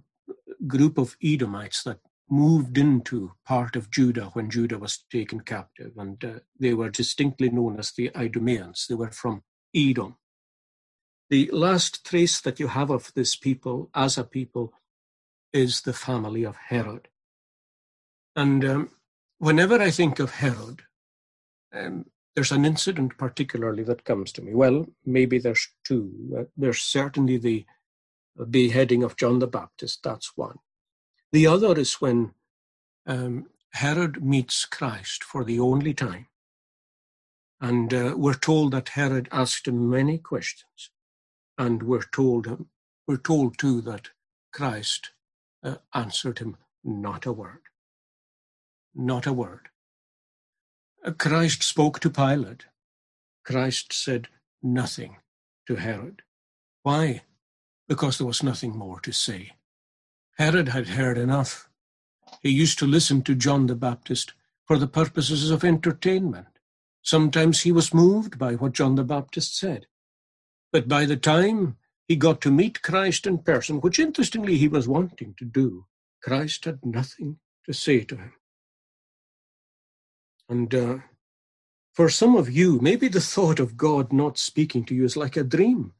group 0.66 0.98
of 0.98 1.16
Edomites 1.22 1.82
that 1.82 1.98
moved 2.30 2.76
into 2.78 3.32
part 3.46 3.76
of 3.76 3.90
Judah 3.90 4.30
when 4.32 4.50
Judah 4.50 4.78
was 4.78 5.04
taken 5.10 5.40
captive, 5.40 5.92
and 5.96 6.22
uh, 6.24 6.38
they 6.58 6.74
were 6.74 6.90
distinctly 6.90 7.50
known 7.50 7.78
as 7.78 7.92
the 7.92 8.10
Idumeans. 8.14 8.86
They 8.86 8.94
were 8.94 9.10
from 9.10 9.42
Edom. 9.74 10.16
The 11.30 11.50
last 11.52 12.04
trace 12.06 12.40
that 12.40 12.58
you 12.58 12.68
have 12.68 12.90
of 12.90 13.12
this 13.14 13.36
people 13.36 13.90
as 13.94 14.16
a 14.16 14.24
people 14.24 14.72
is 15.52 15.82
the 15.82 15.92
family 15.92 16.44
of 16.44 16.56
Herod. 16.56 17.08
And 18.36 18.64
um, 18.64 18.90
whenever 19.38 19.80
I 19.80 19.90
think 19.90 20.18
of 20.18 20.30
Herod, 20.30 20.82
um, 21.74 22.06
there's 22.34 22.52
an 22.52 22.64
incident 22.64 23.18
particularly 23.18 23.82
that 23.84 24.04
comes 24.04 24.32
to 24.32 24.42
me. 24.42 24.54
Well, 24.54 24.86
maybe 25.04 25.38
there's 25.38 25.68
two. 25.84 26.12
Uh, 26.38 26.44
there's 26.56 26.80
certainly 26.80 27.36
the 27.36 27.66
beheading 28.50 29.02
of 29.02 29.16
John 29.16 29.38
the 29.38 29.46
Baptist, 29.46 30.00
that's 30.02 30.36
one. 30.36 30.58
The 31.32 31.46
other 31.46 31.78
is 31.78 31.94
when 31.94 32.32
um, 33.06 33.46
Herod 33.72 34.24
meets 34.24 34.64
Christ 34.64 35.22
for 35.22 35.44
the 35.44 35.60
only 35.60 35.94
time. 35.94 36.26
And 37.60 37.92
uh, 37.92 38.14
we're 38.16 38.34
told 38.34 38.72
that 38.72 38.90
Herod 38.90 39.28
asked 39.32 39.68
him 39.68 39.90
many 39.90 40.18
questions. 40.18 40.90
And 41.58 41.82
we're 41.82 42.04
told, 42.12 42.46
him, 42.46 42.68
we're 43.06 43.16
told 43.16 43.58
too 43.58 43.80
that 43.82 44.10
Christ 44.52 45.10
uh, 45.62 45.76
answered 45.92 46.38
him 46.38 46.56
not 46.84 47.26
a 47.26 47.32
word. 47.32 47.62
Not 48.94 49.26
a 49.26 49.32
word. 49.32 49.68
Christ 51.18 51.62
spoke 51.62 52.00
to 52.00 52.10
Pilate. 52.10 52.66
Christ 53.44 53.92
said 53.92 54.28
nothing 54.62 55.16
to 55.66 55.76
Herod. 55.76 56.22
Why? 56.82 57.22
Because 57.88 58.18
there 58.18 58.26
was 58.26 58.42
nothing 58.42 58.76
more 58.76 59.00
to 59.00 59.12
say. 59.12 59.52
Herod 60.38 60.68
had 60.68 60.90
heard 60.90 61.18
enough. 61.18 61.68
He 62.42 62.50
used 62.50 62.78
to 62.78 62.86
listen 62.86 63.22
to 63.22 63.34
John 63.34 63.66
the 63.66 63.74
Baptist 63.74 64.34
for 64.66 64.78
the 64.78 64.86
purposes 64.86 65.50
of 65.50 65.64
entertainment. 65.64 66.46
Sometimes 67.02 67.62
he 67.62 67.72
was 67.72 67.92
moved 67.92 68.38
by 68.38 68.54
what 68.54 68.72
John 68.72 68.94
the 68.94 69.02
Baptist 69.02 69.58
said. 69.58 69.86
But 70.72 70.86
by 70.86 71.06
the 71.06 71.16
time 71.16 71.76
he 72.06 72.14
got 72.14 72.40
to 72.42 72.52
meet 72.52 72.82
Christ 72.82 73.26
in 73.26 73.38
person, 73.38 73.80
which 73.80 73.98
interestingly 73.98 74.56
he 74.56 74.68
was 74.68 74.86
wanting 74.86 75.34
to 75.38 75.44
do, 75.44 75.86
Christ 76.22 76.66
had 76.66 76.84
nothing 76.84 77.38
to 77.66 77.72
say 77.72 78.04
to 78.04 78.16
him. 78.16 78.32
And 80.48 80.74
uh, 80.74 80.98
for 81.92 82.08
some 82.08 82.36
of 82.36 82.48
you, 82.48 82.78
maybe 82.80 83.08
the 83.08 83.20
thought 83.20 83.58
of 83.58 83.76
God 83.76 84.12
not 84.12 84.38
speaking 84.38 84.84
to 84.84 84.94
you 84.94 85.04
is 85.04 85.16
like 85.16 85.36
a 85.36 85.42
dream. 85.42 85.94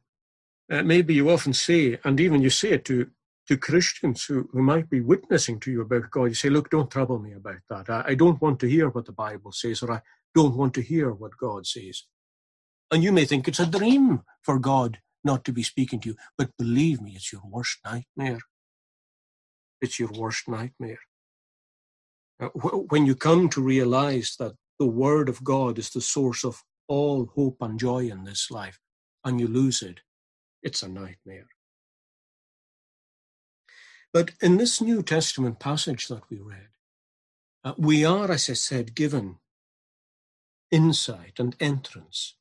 Uh, 0.71 0.83
maybe 0.83 1.15
you 1.15 1.29
often 1.29 1.55
say, 1.55 1.99
and 2.05 2.21
even 2.21 2.41
you 2.41 2.51
say 2.51 2.71
it 2.71 2.85
to, 2.85 3.11
to 3.49 3.57
Christians 3.57 4.25
who, 4.25 4.49
who 4.53 4.63
might 4.63 4.91
be 4.91 5.01
witnessing 5.01 5.61
to 5.61 5.71
you 5.71 5.83
about 5.83 6.11
God, 6.11 6.27
you 6.27 6.35
say, 6.35 6.51
Look, 6.51 6.71
don't 6.71 6.91
trouble 6.91 7.19
me 7.19 7.33
about 7.33 7.61
that. 7.71 7.91
I, 7.91 8.13
I 8.13 8.15
don't 8.15 8.41
want 8.41 8.61
to 8.61 8.69
hear 8.69 8.89
what 8.91 9.07
the 9.07 9.13
Bible 9.13 9.53
says, 9.53 9.83
or 9.83 9.93
I 9.93 10.03
don't 10.35 10.57
want 10.57 10.75
to 10.75 10.83
hear 10.83 11.13
what 11.13 11.37
God 11.39 11.67
says. 11.67 12.05
And 12.91 13.03
you 13.03 13.13
may 13.13 13.25
think 13.25 13.49
it's 13.49 13.61
a 13.61 13.67
dream 13.67 14.23
for 14.43 14.59
God 14.59 15.01
not 15.25 15.45
to 15.45 15.53
be 15.53 15.63
speaking 15.63 16.01
to 16.01 16.11
you, 16.11 16.17
but 16.39 16.57
believe 16.59 17.01
me, 17.01 17.13
it's 17.17 17.33
your 17.33 17.43
worst 17.45 17.79
nightmare. 17.85 18.39
It's 19.81 19.99
your 19.99 20.11
worst 20.13 20.49
nightmare. 20.49 21.01
When 22.55 23.07
you 23.07 23.15
come 23.15 23.49
to 23.51 23.63
realize 23.63 24.37
that 24.39 24.55
the 24.79 24.87
Word 24.87 25.29
of 25.29 25.45
God 25.45 25.79
is 25.79 25.91
the 25.91 26.01
source 26.01 26.45
of 26.45 26.63
all 26.89 27.31
hope 27.35 27.59
and 27.61 27.79
joy 27.79 28.09
in 28.09 28.25
this 28.25 28.51
life, 28.51 28.79
and 29.25 29.41
you 29.41 29.49
lose 29.49 29.83
it, 29.83 30.01
it's 30.63 30.83
a 30.83 30.89
nightmare. 30.89 31.49
But 34.13 34.33
in 34.41 34.57
this 34.57 34.81
New 34.81 35.03
Testament 35.03 35.59
passage 35.59 36.09
that 36.09 36.29
we 36.31 36.39
read, 36.39 36.69
uh, 37.65 37.75
we 37.77 38.05
are, 38.05 38.31
as 38.31 38.49
I 38.49 38.55
said, 38.55 38.95
given 38.95 39.39
insight 40.71 41.35
and 41.39 41.57
entrance 41.61 42.35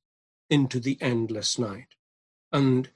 into 0.49 0.80
the 0.80 0.97
endless 1.01 1.60
night. 1.60 1.95
And 2.51 2.89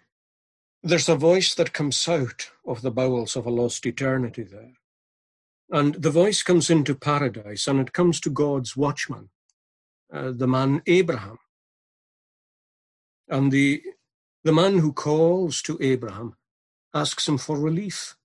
there's 0.83 1.09
a 1.09 1.15
voice 1.15 1.53
that 1.55 1.73
comes 1.73 2.07
out 2.07 2.51
of 2.65 2.81
the 2.81 2.91
bowels 2.91 3.35
of 3.35 3.45
a 3.45 3.51
lost 3.51 3.85
eternity 3.85 4.43
there. 4.43 4.73
And 5.69 5.95
the 5.95 6.09
voice 6.09 6.43
comes 6.43 6.69
into 6.69 6.95
paradise 6.95 7.67
and 7.67 7.79
it 7.79 7.93
comes 7.93 8.19
to 8.21 8.29
God's 8.29 8.75
watchman, 8.75 9.29
uh, 10.11 10.31
the 10.31 10.47
man 10.47 10.81
Abraham. 10.87 11.39
And 13.29 13.51
the, 13.51 13.81
the 14.43 14.51
man 14.51 14.79
who 14.79 14.91
calls 14.91 15.61
to 15.63 15.77
Abraham 15.79 16.35
asks 16.93 17.27
him 17.27 17.37
for 17.37 17.57
relief. 17.57 18.17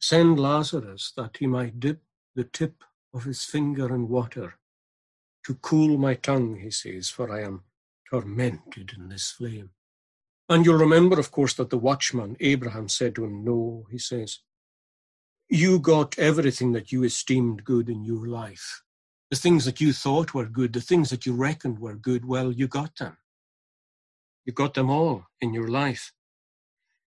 Send 0.00 0.40
Lazarus 0.40 1.12
that 1.16 1.36
he 1.38 1.46
might 1.46 1.78
dip 1.78 2.00
the 2.34 2.44
tip 2.44 2.82
of 3.12 3.24
his 3.24 3.44
finger 3.44 3.94
in 3.94 4.08
water 4.08 4.58
to 5.44 5.54
cool 5.56 5.98
my 5.98 6.14
tongue, 6.14 6.56
he 6.56 6.70
says, 6.70 7.08
for 7.08 7.32
I 7.32 7.42
am 7.42 7.64
tormented 8.10 8.92
in 8.96 9.08
this 9.08 9.30
flame. 9.30 9.70
And 10.48 10.64
you'll 10.64 10.78
remember, 10.78 11.18
of 11.18 11.30
course, 11.30 11.54
that 11.54 11.70
the 11.70 11.78
watchman, 11.78 12.36
Abraham, 12.40 12.88
said 12.88 13.14
to 13.14 13.24
him, 13.24 13.44
No, 13.44 13.86
he 13.90 13.98
says, 13.98 14.40
you 15.52 15.80
got 15.80 16.16
everything 16.18 16.72
that 16.72 16.92
you 16.92 17.02
esteemed 17.02 17.64
good 17.64 17.88
in 17.88 18.04
your 18.04 18.26
life. 18.26 18.82
The 19.30 19.36
things 19.36 19.64
that 19.64 19.80
you 19.80 19.92
thought 19.92 20.32
were 20.32 20.46
good, 20.46 20.72
the 20.72 20.80
things 20.80 21.10
that 21.10 21.26
you 21.26 21.34
reckoned 21.34 21.80
were 21.80 21.96
good, 21.96 22.24
well, 22.24 22.52
you 22.52 22.68
got 22.68 22.96
them. 22.96 23.16
You 24.44 24.52
got 24.52 24.74
them 24.74 24.90
all 24.90 25.26
in 25.40 25.52
your 25.52 25.68
life. 25.68 26.12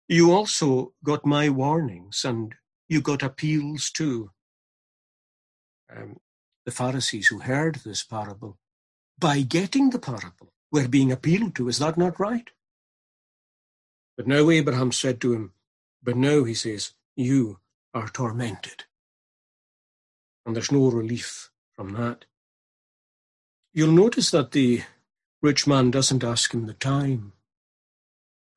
You 0.07 0.33
also 0.33 0.95
got 1.05 1.27
my 1.27 1.49
warnings 1.49 2.25
and 2.25 2.55
you 2.89 3.01
got 3.01 3.23
appeals 3.23 3.91
too. 3.91 4.31
Um, 5.95 6.19
the 6.65 6.73
Pharisees 6.73 7.29
who 7.29 7.41
heard 7.41 7.77
this 7.77 8.03
parable, 8.03 8.59
by 9.19 9.41
getting 9.41 9.91
the 9.91 9.99
parable, 9.99 10.53
were 10.71 10.89
being 10.89 11.11
appealed 11.11 11.55
to. 11.57 11.69
Is 11.69 11.79
that 11.79 11.97
not 11.97 12.21
right? 12.21 12.51
But 14.17 14.27
now 14.27 14.51
Abraham 14.51 14.93
said 14.93 15.21
to 15.21 15.33
him, 15.33 15.53
But 16.03 16.17
now, 16.17 16.45
he 16.45 16.55
says, 16.55 16.93
you 17.17 17.59
are 17.95 18.09
tormented. 18.09 18.85
And 20.45 20.55
there's 20.55 20.73
no 20.73 20.91
relief 20.91 21.51
from 21.77 21.93
that. 21.95 22.25
You'll 23.73 23.93
notice 23.93 24.31
that 24.31 24.53
the 24.53 24.83
rich 25.43 25.67
man 25.67 25.91
doesn't 25.91 26.25
ask 26.25 26.53
him 26.53 26.67
the 26.67 26.75
time. 26.75 27.33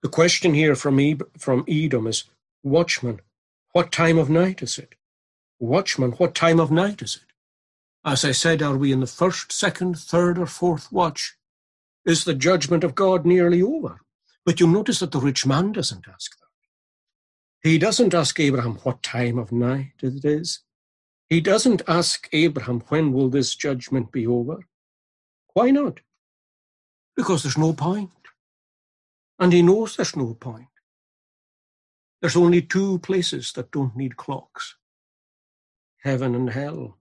The 0.01 0.09
question 0.09 0.53
here 0.53 0.75
from, 0.75 1.19
from 1.37 1.63
Edom 1.67 2.07
is, 2.07 2.23
Watchman, 2.63 3.21
what 3.73 3.91
time 3.91 4.17
of 4.17 4.29
night 4.29 4.61
is 4.61 4.77
it? 4.77 4.95
Watchman, 5.59 6.11
what 6.13 6.35
time 6.35 6.59
of 6.59 6.71
night 6.71 7.01
is 7.01 7.15
it? 7.15 7.33
As 8.03 8.25
I 8.25 8.31
said, 8.31 8.61
are 8.61 8.77
we 8.77 8.91
in 8.91 8.99
the 8.99 9.07
first, 9.07 9.51
second, 9.51 9.97
third, 9.97 10.37
or 10.37 10.47
fourth 10.47 10.91
watch? 10.91 11.37
Is 12.05 12.25
the 12.25 12.33
judgment 12.33 12.83
of 12.83 12.95
God 12.95 13.25
nearly 13.25 13.61
over? 13.61 14.01
But 14.43 14.59
you'll 14.59 14.69
notice 14.69 14.99
that 14.99 15.11
the 15.11 15.19
rich 15.19 15.45
man 15.45 15.71
doesn't 15.71 16.07
ask 16.07 16.31
that. 16.39 17.69
He 17.69 17.77
doesn't 17.77 18.13
ask 18.13 18.39
Abraham 18.39 18.75
what 18.77 19.03
time 19.03 19.37
of 19.37 19.51
night 19.51 19.93
it 20.01 20.25
is. 20.25 20.61
He 21.29 21.39
doesn't 21.39 21.83
ask 21.87 22.27
Abraham, 22.33 22.81
when 22.89 23.13
will 23.13 23.29
this 23.29 23.55
judgment 23.55 24.11
be 24.11 24.25
over? 24.25 24.65
Why 25.53 25.69
not? 25.69 25.99
Because 27.15 27.43
there's 27.43 27.57
no 27.57 27.71
point. 27.71 28.09
And 29.39 29.53
he 29.53 29.61
knows 29.61 29.95
there's 29.95 30.15
no 30.15 30.33
point. 30.33 30.67
There's 32.21 32.35
only 32.35 32.61
two 32.61 32.99
places 32.99 33.51
that 33.53 33.71
don't 33.71 33.95
need 33.95 34.15
clocks 34.15 34.75
heaven 36.03 36.33
and 36.33 36.49
hell, 36.49 36.97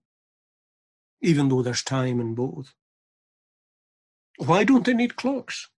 even 1.22 1.48
though 1.48 1.62
there's 1.62 1.82
time 1.82 2.20
in 2.20 2.34
both. 2.34 2.74
Why 4.36 4.64
don't 4.64 4.84
they 4.84 4.92
need 4.94 5.16
clocks? 5.16 5.68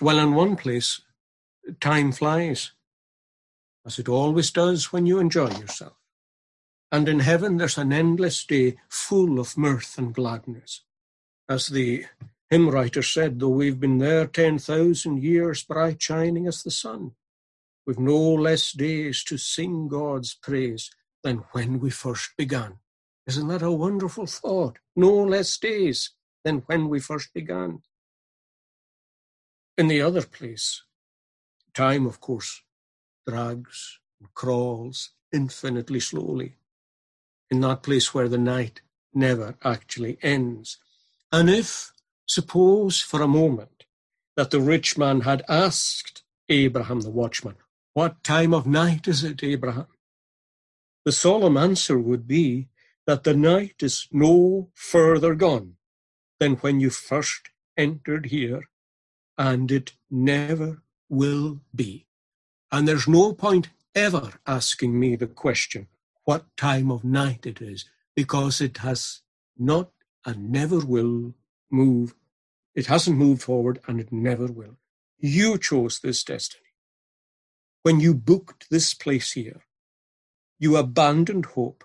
Well, 0.00 0.18
in 0.20 0.34
one 0.34 0.54
place, 0.54 1.00
time 1.80 2.12
flies, 2.12 2.72
as 3.84 3.98
it 3.98 4.08
always 4.08 4.50
does 4.52 4.92
when 4.92 5.06
you 5.06 5.18
enjoy 5.18 5.50
yourself. 5.50 5.94
And 6.90 7.08
in 7.08 7.20
heaven, 7.20 7.56
there's 7.56 7.78
an 7.78 7.92
endless 7.92 8.44
day 8.44 8.76
full 8.88 9.40
of 9.40 9.58
mirth 9.58 9.98
and 9.98 10.14
gladness. 10.14 10.82
As 11.48 11.66
the 11.66 12.06
hymn 12.48 12.70
writer 12.70 13.02
said, 13.02 13.40
though 13.40 13.48
we've 13.48 13.80
been 13.80 13.98
there 13.98 14.26
10,000 14.26 15.22
years, 15.22 15.64
bright 15.64 16.00
shining 16.00 16.46
as 16.46 16.62
the 16.62 16.70
sun, 16.70 17.12
with 17.88 17.98
no 17.98 18.34
less 18.34 18.72
days 18.72 19.24
to 19.24 19.38
sing 19.38 19.88
God's 19.88 20.34
praise 20.34 20.90
than 21.24 21.38
when 21.52 21.80
we 21.80 21.88
first 21.88 22.32
began. 22.36 22.80
Isn't 23.26 23.48
that 23.48 23.62
a 23.62 23.72
wonderful 23.72 24.26
thought? 24.26 24.78
No 24.94 25.10
less 25.14 25.56
days 25.56 26.10
than 26.44 26.58
when 26.66 26.90
we 26.90 27.00
first 27.00 27.32
began. 27.32 27.80
In 29.78 29.88
the 29.88 30.02
other 30.02 30.20
place, 30.20 30.82
time, 31.72 32.04
of 32.04 32.20
course, 32.20 32.60
drags 33.26 34.00
and 34.20 34.34
crawls 34.34 35.12
infinitely 35.32 36.00
slowly. 36.00 36.56
In 37.50 37.62
that 37.62 37.82
place 37.82 38.12
where 38.12 38.28
the 38.28 38.36
night 38.36 38.82
never 39.14 39.56
actually 39.64 40.18
ends. 40.20 40.76
And 41.32 41.48
if, 41.48 41.92
suppose 42.26 43.00
for 43.00 43.22
a 43.22 43.28
moment, 43.42 43.86
that 44.36 44.50
the 44.50 44.60
rich 44.60 44.98
man 44.98 45.22
had 45.22 45.42
asked 45.48 46.22
Abraham 46.50 47.00
the 47.00 47.10
watchman, 47.10 47.56
what 47.98 48.22
time 48.22 48.54
of 48.54 48.64
night 48.64 49.08
is 49.08 49.24
it, 49.24 49.42
Abraham? 49.42 49.88
The 51.04 51.10
solemn 51.10 51.56
answer 51.56 51.98
would 51.98 52.28
be 52.28 52.68
that 53.08 53.24
the 53.24 53.34
night 53.34 53.82
is 53.82 54.06
no 54.12 54.70
further 54.72 55.34
gone 55.34 55.78
than 56.38 56.52
when 56.58 56.78
you 56.78 56.90
first 56.90 57.50
entered 57.76 58.26
here, 58.26 58.62
and 59.36 59.72
it 59.72 59.94
never 60.08 60.84
will 61.08 61.58
be. 61.74 62.06
And 62.70 62.86
there's 62.86 63.08
no 63.08 63.32
point 63.32 63.70
ever 63.96 64.34
asking 64.46 65.00
me 65.00 65.16
the 65.16 65.26
question 65.26 65.88
what 66.22 66.56
time 66.56 66.92
of 66.92 67.02
night 67.02 67.46
it 67.46 67.60
is, 67.60 67.84
because 68.14 68.60
it 68.60 68.76
has 68.78 69.22
not 69.58 69.90
and 70.24 70.52
never 70.52 70.78
will 70.78 71.34
move. 71.68 72.14
It 72.76 72.86
hasn't 72.86 73.18
moved 73.18 73.42
forward 73.42 73.80
and 73.88 73.98
it 73.98 74.12
never 74.12 74.46
will. 74.46 74.76
You 75.18 75.58
chose 75.58 75.98
this 75.98 76.22
destiny 76.22 76.67
when 77.82 78.00
you 78.00 78.14
booked 78.14 78.68
this 78.70 78.94
place 78.94 79.32
here, 79.32 79.62
you 80.58 80.76
abandoned 80.76 81.46
hope. 81.46 81.84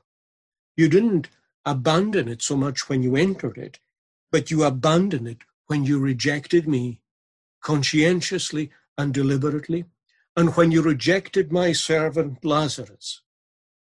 You 0.76 0.90
didn't 0.90 1.30
abandon 1.66 2.28
it 2.28 2.42
so 2.42 2.58
much 2.58 2.90
when 2.90 3.04
you 3.04 3.16
entered 3.16 3.58
it, 3.58 3.80
but 4.32 4.52
you 4.52 4.64
abandoned 4.64 5.28
it 5.28 5.40
when 5.68 5.84
you 5.86 6.00
rejected 6.00 6.68
me 6.68 7.02
conscientiously 7.62 8.72
and 8.98 9.14
deliberately, 9.14 9.86
and 10.36 10.56
when 10.56 10.72
you 10.72 10.82
rejected 10.82 11.52
my 11.52 11.72
servant 11.72 12.44
Lazarus, 12.44 13.22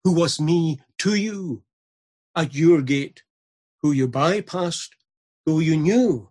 who 0.05 0.13
was 0.13 0.41
me 0.41 0.81
to 0.99 1.15
you 1.15 1.63
at 2.35 2.55
your 2.55 2.83
gate, 2.83 3.23
who 3.83 3.93
you 3.93 4.09
bypassed, 4.09 4.91
though 5.47 5.61
you 5.61 5.77
knew 5.77 6.31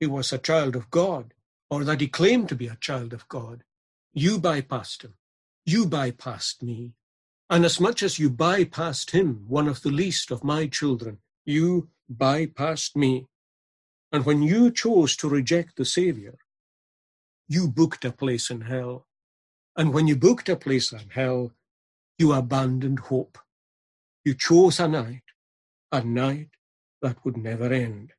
he 0.00 0.06
was 0.06 0.32
a 0.32 0.38
child 0.38 0.76
of 0.76 0.90
God, 0.90 1.32
or 1.70 1.84
that 1.84 2.00
he 2.00 2.08
claimed 2.08 2.48
to 2.48 2.54
be 2.54 2.66
a 2.66 2.76
child 2.80 3.12
of 3.12 3.28
God. 3.28 3.64
You 4.14 4.38
bypassed 4.38 5.02
him. 5.02 5.14
You 5.64 5.86
bypassed 5.86 6.62
me. 6.62 6.92
And 7.48 7.64
as 7.64 7.80
much 7.80 8.02
as 8.02 8.18
you 8.18 8.30
bypassed 8.30 9.10
him, 9.10 9.44
one 9.46 9.68
of 9.68 9.82
the 9.82 9.90
least 9.90 10.30
of 10.30 10.44
my 10.44 10.66
children, 10.66 11.18
you 11.44 11.88
bypassed 12.12 12.96
me. 12.96 13.26
And 14.10 14.26
when 14.26 14.42
you 14.42 14.70
chose 14.70 15.16
to 15.16 15.28
reject 15.28 15.76
the 15.76 15.84
Savior, 15.84 16.36
you 17.48 17.68
booked 17.68 18.04
a 18.04 18.12
place 18.12 18.50
in 18.50 18.62
hell. 18.62 19.06
And 19.76 19.94
when 19.94 20.06
you 20.06 20.16
booked 20.16 20.48
a 20.48 20.56
place 20.56 20.92
in 20.92 21.08
hell, 21.10 21.52
you 22.18 22.32
abandoned 22.32 23.00
hope. 23.00 23.38
You 24.24 24.34
chose 24.34 24.78
a 24.78 24.88
night, 24.88 25.24
a 25.90 26.02
night 26.04 26.50
that 27.00 27.24
would 27.24 27.36
never 27.36 27.72
end. 27.72 28.12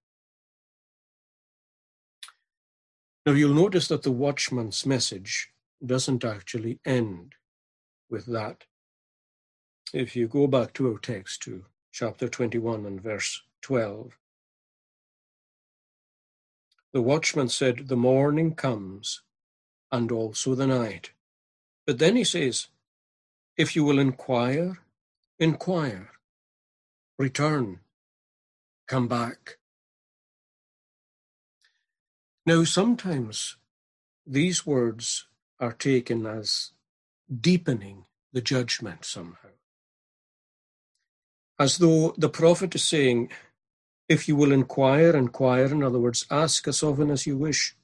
Now 3.26 3.34
you'll 3.34 3.54
notice 3.54 3.88
that 3.88 4.04
the 4.04 4.12
watchman's 4.12 4.86
message 4.86 5.53
doesn't 5.86 6.24
actually 6.24 6.80
end 6.86 7.34
with 8.10 8.26
that. 8.28 8.66
If 9.94 10.16
you 10.16 10.28
go 10.28 10.48
back 10.48 10.74
to 10.74 10.92
our 10.92 11.00
text 11.00 11.44
to 11.44 11.66
chapter 11.92 12.28
21 12.28 12.86
and 12.86 13.02
verse 13.02 13.42
12, 13.62 14.18
the 16.94 17.02
watchman 17.02 17.50
said, 17.50 17.88
The 17.88 17.96
morning 17.96 18.54
comes, 18.56 19.22
and 19.92 20.12
also 20.12 20.56
the 20.56 20.68
night. 20.68 21.12
But 21.86 22.00
then 22.00 22.16
he 22.16 22.24
says, 22.24 22.68
If 23.58 23.76
you 23.76 23.84
will 23.84 24.00
inquire, 24.00 24.80
inquire, 25.40 26.12
return, 27.18 27.80
come 28.88 29.08
back. 29.08 29.58
Now, 32.46 32.64
sometimes 32.64 33.58
these 34.26 34.66
words 34.66 35.28
are 35.64 35.72
taken 35.72 36.26
as 36.26 36.72
deepening 37.50 38.06
the 38.34 38.42
judgment 38.42 39.06
somehow. 39.06 39.56
As 41.58 41.78
though 41.78 42.14
the 42.18 42.30
prophet 42.30 42.76
is 42.76 42.84
saying, 42.84 43.30
if 44.10 44.28
you 44.28 44.36
will 44.36 44.52
inquire, 44.52 45.16
inquire, 45.16 45.66
in 45.66 45.82
other 45.84 46.00
words, 46.00 46.26
ask 46.30 46.68
as 46.68 46.84
often 46.84 47.10
as 47.10 47.26
you 47.26 47.38
wish. 47.38 47.76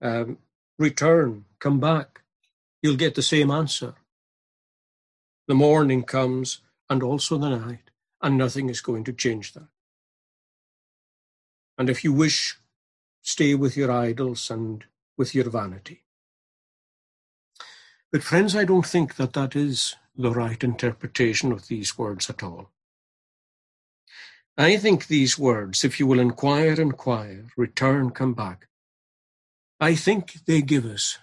Um, 0.00 0.38
return, 0.78 1.46
come 1.58 1.80
back, 1.80 2.22
you'll 2.82 2.96
get 2.96 3.16
the 3.16 3.22
same 3.22 3.50
answer. 3.50 3.94
The 5.48 5.54
morning 5.54 6.04
comes 6.04 6.60
and 6.88 7.02
also 7.02 7.36
the 7.36 7.50
night, 7.50 7.90
and 8.20 8.38
nothing 8.38 8.70
is 8.70 8.80
going 8.80 9.04
to 9.04 9.12
change 9.12 9.54
that. 9.54 9.68
And 11.76 11.90
if 11.90 12.04
you 12.04 12.12
wish, 12.12 12.58
stay 13.22 13.54
with 13.56 13.76
your 13.76 13.90
idols 13.90 14.50
and 14.50 14.84
with 15.16 15.34
your 15.34 15.50
vanity. 15.50 16.01
But 18.12 18.22
friends, 18.22 18.54
I 18.54 18.66
don't 18.66 18.86
think 18.86 19.16
that 19.16 19.32
that 19.32 19.56
is 19.56 19.96
the 20.14 20.32
right 20.32 20.62
interpretation 20.62 21.50
of 21.50 21.68
these 21.68 21.96
words 21.96 22.28
at 22.28 22.42
all. 22.42 22.68
I 24.58 24.76
think 24.76 25.06
these 25.06 25.38
words, 25.38 25.82
if 25.82 25.98
you 25.98 26.06
will 26.06 26.20
inquire, 26.20 26.78
inquire, 26.78 27.46
return, 27.56 28.10
come 28.10 28.34
back, 28.34 28.68
I 29.80 29.94
think 29.94 30.44
they 30.44 30.60
give 30.60 30.84
us 30.84 31.18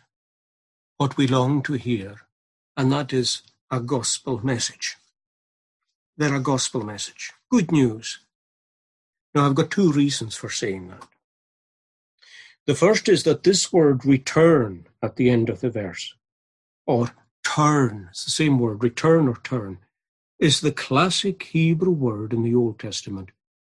what 0.98 1.16
we 1.16 1.28
long 1.28 1.62
to 1.64 1.74
hear, 1.74 2.22
and 2.76 2.92
that 2.92 3.14
is 3.14 3.44
a 3.70 3.80
gospel 3.80 4.44
message. 4.44 4.98
They're 6.18 6.36
a 6.36 6.42
gospel 6.42 6.84
message. 6.84 7.32
Good 7.52 7.72
news. 7.72 8.18
Now, 9.36 9.46
I've 9.46 9.56
got 9.56 9.70
two 9.70 9.92
reasons 9.92 10.36
for 10.36 10.50
saying 10.50 10.88
that. 10.88 11.08
The 12.66 12.74
first 12.74 13.08
is 13.08 13.24
that 13.24 13.44
this 13.44 13.72
word 13.72 14.06
return 14.06 14.88
at 15.04 15.18
the 15.18 15.30
end 15.30 15.50
of 15.50 15.62
the 15.62 15.70
verse 15.70 16.16
or 16.90 17.12
turn, 17.46 18.08
it's 18.10 18.26
the 18.26 18.32
same 18.32 18.58
word, 18.58 18.82
return 18.82 19.28
or 19.28 19.36
turn, 19.44 19.78
is 20.40 20.62
the 20.62 20.72
classic 20.72 21.44
Hebrew 21.44 21.92
word 21.92 22.34
in 22.34 22.42
the 22.42 22.56
Old 22.56 22.80
Testament 22.80 23.30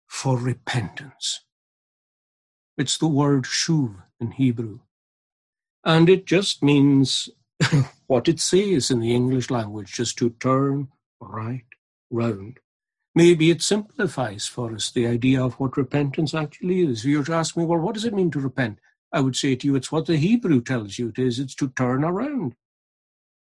for 0.06 0.36
repentance. 0.36 1.40
It's 2.76 2.98
the 2.98 3.08
word 3.08 3.44
shuv 3.44 4.02
in 4.20 4.32
Hebrew. 4.32 4.80
And 5.82 6.10
it 6.10 6.26
just 6.26 6.62
means 6.62 7.30
what 8.06 8.28
it 8.28 8.38
says 8.38 8.90
in 8.90 9.00
the 9.00 9.14
English 9.14 9.48
language, 9.48 9.94
just 9.94 10.18
to 10.18 10.28
turn 10.28 10.88
right 11.18 11.64
round. 12.10 12.58
Maybe 13.14 13.50
it 13.50 13.62
simplifies 13.62 14.46
for 14.46 14.74
us 14.74 14.90
the 14.90 15.06
idea 15.06 15.42
of 15.42 15.54
what 15.54 15.78
repentance 15.78 16.34
actually 16.34 16.82
is. 16.82 16.98
If 16.98 17.06
you 17.06 17.18
were 17.20 17.24
to 17.24 17.32
ask 17.32 17.56
me, 17.56 17.64
well, 17.64 17.78
what 17.78 17.94
does 17.94 18.04
it 18.04 18.12
mean 18.12 18.30
to 18.32 18.40
repent? 18.40 18.78
I 19.10 19.20
would 19.20 19.36
say 19.36 19.56
to 19.56 19.66
you, 19.66 19.74
it's 19.74 19.90
what 19.90 20.04
the 20.04 20.18
Hebrew 20.18 20.60
tells 20.60 20.98
you 20.98 21.08
it 21.08 21.18
is. 21.18 21.38
It's 21.38 21.54
to 21.54 21.68
turn 21.70 22.04
around. 22.04 22.56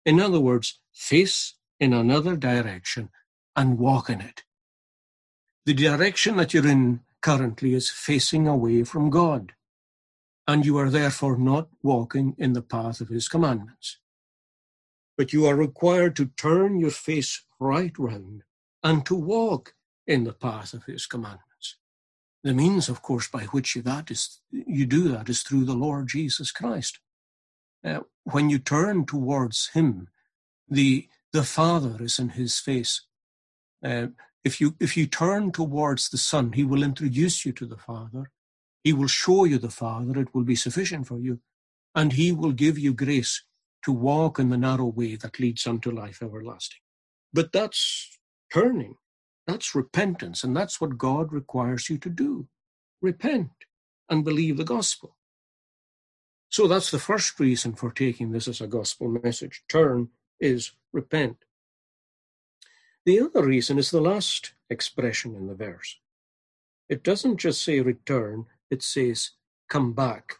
In 0.06 0.20
other 0.20 0.40
words, 0.40 0.80
face 0.92 1.54
in 1.80 1.92
another 1.92 2.36
direction 2.36 3.10
and 3.56 3.78
walk 3.78 4.10
in 4.10 4.20
it. 4.20 4.44
The 5.66 5.74
direction 5.74 6.36
that 6.38 6.54
you're 6.54 6.68
in 6.68 7.00
currently 7.22 7.74
is 7.74 7.90
facing 7.90 8.48
away 8.48 8.84
from 8.84 9.10
God, 9.10 9.54
and 10.48 10.66
you 10.66 10.78
are 10.78 10.90
therefore 10.90 11.38
not 11.38 11.68
walking 11.82 12.34
in 12.38 12.54
the 12.54 12.62
path 12.62 13.00
of 13.00 13.08
His 13.10 13.28
commandments. 13.28 13.96
but 15.18 15.32
you 15.34 15.46
are 15.46 15.56
required 15.56 16.16
to 16.16 16.26
turn 16.38 16.80
your 16.80 16.90
face 16.92 17.44
right 17.60 17.98
round 17.98 18.44
and 18.84 19.06
to 19.06 19.16
walk 19.16 19.74
in 20.08 20.24
the 20.24 20.34
path 20.34 20.74
of 20.74 20.84
his 20.86 21.06
commandments. 21.06 21.78
The 22.44 22.54
means, 22.54 22.88
of 22.88 23.02
course, 23.02 23.28
by 23.28 23.44
which 23.44 23.76
you, 23.76 23.82
that 23.82 24.10
is, 24.10 24.40
you 24.52 24.86
do 24.86 25.08
that 25.10 25.28
is 25.28 25.42
through 25.42 25.66
the 25.66 25.74
Lord 25.74 26.08
Jesus 26.08 26.52
Christ. 26.52 27.00
Uh, 27.84 28.00
when 28.24 28.50
you 28.50 28.58
turn 28.58 29.06
towards 29.06 29.70
him, 29.70 30.08
the, 30.68 31.08
the 31.32 31.42
Father 31.42 32.02
is 32.02 32.18
in 32.18 32.30
his 32.30 32.58
face. 32.58 33.02
Uh, 33.84 34.08
if 34.44 34.60
you, 34.60 34.74
if 34.80 34.96
you 34.96 35.06
turn 35.06 35.52
towards 35.52 36.08
the 36.08 36.18
Son, 36.18 36.52
he 36.52 36.64
will 36.64 36.82
introduce 36.82 37.44
you 37.44 37.52
to 37.52 37.66
the 37.66 37.76
Father. 37.76 38.30
He 38.84 38.92
will 38.92 39.08
show 39.08 39.44
you 39.44 39.58
the 39.58 39.70
Father. 39.70 40.18
It 40.20 40.34
will 40.34 40.44
be 40.44 40.56
sufficient 40.56 41.06
for 41.06 41.18
you. 41.18 41.40
And 41.94 42.12
he 42.14 42.32
will 42.32 42.52
give 42.52 42.78
you 42.78 42.94
grace 42.94 43.44
to 43.84 43.92
walk 43.92 44.38
in 44.38 44.48
the 44.48 44.56
narrow 44.56 44.86
way 44.86 45.16
that 45.16 45.38
leads 45.38 45.66
unto 45.66 45.90
life 45.90 46.22
everlasting. 46.22 46.80
But 47.32 47.52
that's 47.52 48.18
turning. 48.52 48.96
That's 49.46 49.74
repentance. 49.74 50.44
And 50.44 50.56
that's 50.56 50.80
what 50.80 50.98
God 50.98 51.32
requires 51.32 51.90
you 51.90 51.98
to 51.98 52.08
do. 52.08 52.48
Repent 53.00 53.50
and 54.08 54.24
believe 54.24 54.56
the 54.56 54.64
gospel. 54.64 55.16
So 56.52 56.68
that's 56.68 56.90
the 56.90 56.98
first 56.98 57.40
reason 57.40 57.72
for 57.72 57.90
taking 57.90 58.30
this 58.30 58.46
as 58.46 58.60
a 58.60 58.66
gospel 58.66 59.08
message. 59.08 59.62
Turn 59.70 60.08
is 60.38 60.72
repent. 60.92 61.38
The 63.06 63.20
other 63.20 63.46
reason 63.46 63.78
is 63.78 63.90
the 63.90 64.02
last 64.02 64.52
expression 64.68 65.34
in 65.34 65.46
the 65.46 65.54
verse. 65.54 65.98
It 66.90 67.02
doesn't 67.02 67.38
just 67.38 67.64
say 67.64 67.80
return, 67.80 68.44
it 68.70 68.82
says 68.82 69.30
come 69.70 69.94
back. 69.94 70.34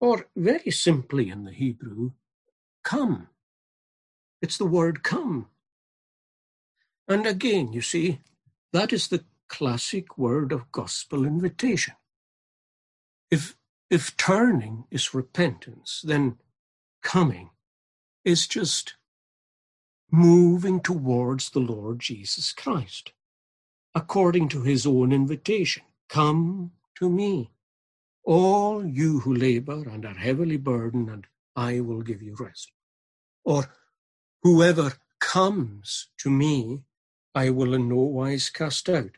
Or 0.00 0.26
very 0.34 0.72
simply 0.72 1.30
in 1.30 1.44
the 1.44 1.52
Hebrew, 1.52 2.10
come. 2.82 3.28
It's 4.42 4.58
the 4.58 4.66
word 4.66 5.04
come. 5.04 5.46
And 7.06 7.26
again, 7.28 7.72
you 7.72 7.80
see, 7.80 8.18
that 8.72 8.92
is 8.92 9.06
the 9.06 9.24
classic 9.48 10.18
word 10.18 10.50
of 10.50 10.72
gospel 10.72 11.24
invitation. 11.24 11.94
If, 13.30 13.56
if 13.90 14.16
turning 14.16 14.84
is 14.90 15.14
repentance, 15.14 16.02
then 16.04 16.38
coming 17.02 17.50
is 18.24 18.46
just 18.46 18.94
moving 20.10 20.80
towards 20.80 21.50
the 21.50 21.60
Lord 21.60 22.00
Jesus 22.00 22.52
Christ, 22.52 23.12
according 23.94 24.48
to 24.50 24.62
his 24.62 24.86
own 24.86 25.12
invitation. 25.12 25.82
Come 26.08 26.72
to 26.96 27.10
me, 27.10 27.50
all 28.24 28.86
you 28.86 29.20
who 29.20 29.34
labor 29.34 29.88
and 29.88 30.04
are 30.04 30.14
heavily 30.14 30.56
burdened, 30.56 31.10
and 31.10 31.26
I 31.56 31.80
will 31.80 32.02
give 32.02 32.22
you 32.22 32.36
rest. 32.38 32.72
Or, 33.44 33.72
whoever 34.42 34.94
comes 35.20 36.08
to 36.18 36.30
me, 36.30 36.82
I 37.34 37.50
will 37.50 37.74
in 37.74 37.88
no 37.88 37.96
wise 37.96 38.50
cast 38.50 38.88
out. 38.88 39.12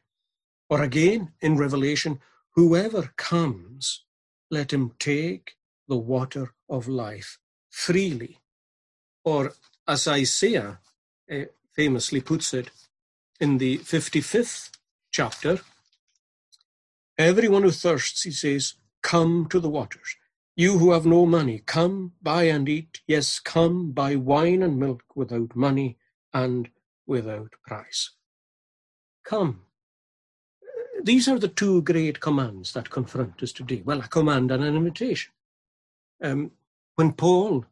Or 0.70 0.82
again, 0.82 1.32
in 1.40 1.56
Revelation, 1.56 2.20
whoever 2.54 3.12
comes, 3.16 4.04
let 4.50 4.72
him 4.72 4.92
take 4.98 5.56
the 5.88 5.96
water 5.96 6.54
of 6.68 6.88
life 6.88 7.38
freely. 7.70 8.38
Or 9.24 9.52
as 9.86 10.06
Isaiah 10.08 10.78
uh, 11.30 11.36
famously 11.74 12.20
puts 12.20 12.54
it 12.54 12.70
in 13.40 13.58
the 13.58 13.78
55th 13.78 14.70
chapter, 15.10 15.60
everyone 17.18 17.62
who 17.62 17.70
thirsts, 17.70 18.22
he 18.22 18.30
says, 18.30 18.74
come 19.02 19.46
to 19.50 19.60
the 19.60 19.68
waters. 19.68 20.16
You 20.56 20.78
who 20.78 20.92
have 20.92 21.04
no 21.04 21.26
money, 21.26 21.62
come, 21.66 22.12
buy 22.22 22.44
and 22.44 22.68
eat. 22.68 23.00
Yes, 23.06 23.40
come, 23.40 23.92
buy 23.92 24.16
wine 24.16 24.62
and 24.62 24.78
milk 24.78 25.02
without 25.14 25.54
money 25.54 25.98
and 26.32 26.70
without 27.06 27.52
price. 27.62 28.12
Come. 29.24 29.65
These 31.06 31.28
are 31.28 31.38
the 31.38 31.46
two 31.46 31.82
great 31.82 32.18
commands 32.18 32.72
that 32.72 32.90
confront 32.90 33.40
us 33.40 33.52
today. 33.52 33.80
Well, 33.84 34.00
a 34.00 34.08
command 34.08 34.50
and 34.50 34.64
an 34.64 34.74
invitation. 34.74 35.30
Um, 36.20 36.50
when 36.96 37.12
Paul 37.12 37.64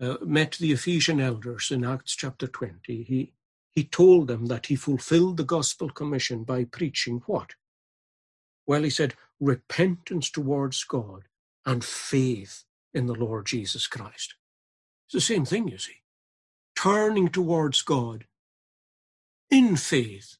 uh, 0.00 0.16
met 0.22 0.56
the 0.58 0.72
Ephesian 0.72 1.20
elders 1.20 1.70
in 1.70 1.84
Acts 1.84 2.16
chapter 2.16 2.48
20, 2.48 3.04
he, 3.04 3.32
he 3.70 3.84
told 3.84 4.26
them 4.26 4.46
that 4.46 4.66
he 4.66 4.74
fulfilled 4.74 5.36
the 5.36 5.44
gospel 5.44 5.90
commission 5.90 6.42
by 6.42 6.64
preaching 6.64 7.22
what? 7.26 7.54
Well, 8.66 8.82
he 8.82 8.90
said, 8.90 9.14
repentance 9.38 10.28
towards 10.28 10.82
God 10.82 11.28
and 11.64 11.84
faith 11.84 12.64
in 12.92 13.06
the 13.06 13.14
Lord 13.14 13.46
Jesus 13.46 13.86
Christ. 13.86 14.34
It's 15.06 15.14
the 15.14 15.20
same 15.20 15.44
thing, 15.44 15.68
you 15.68 15.78
see. 15.78 16.02
Turning 16.74 17.28
towards 17.28 17.82
God 17.82 18.24
in 19.52 19.76
faith, 19.76 20.38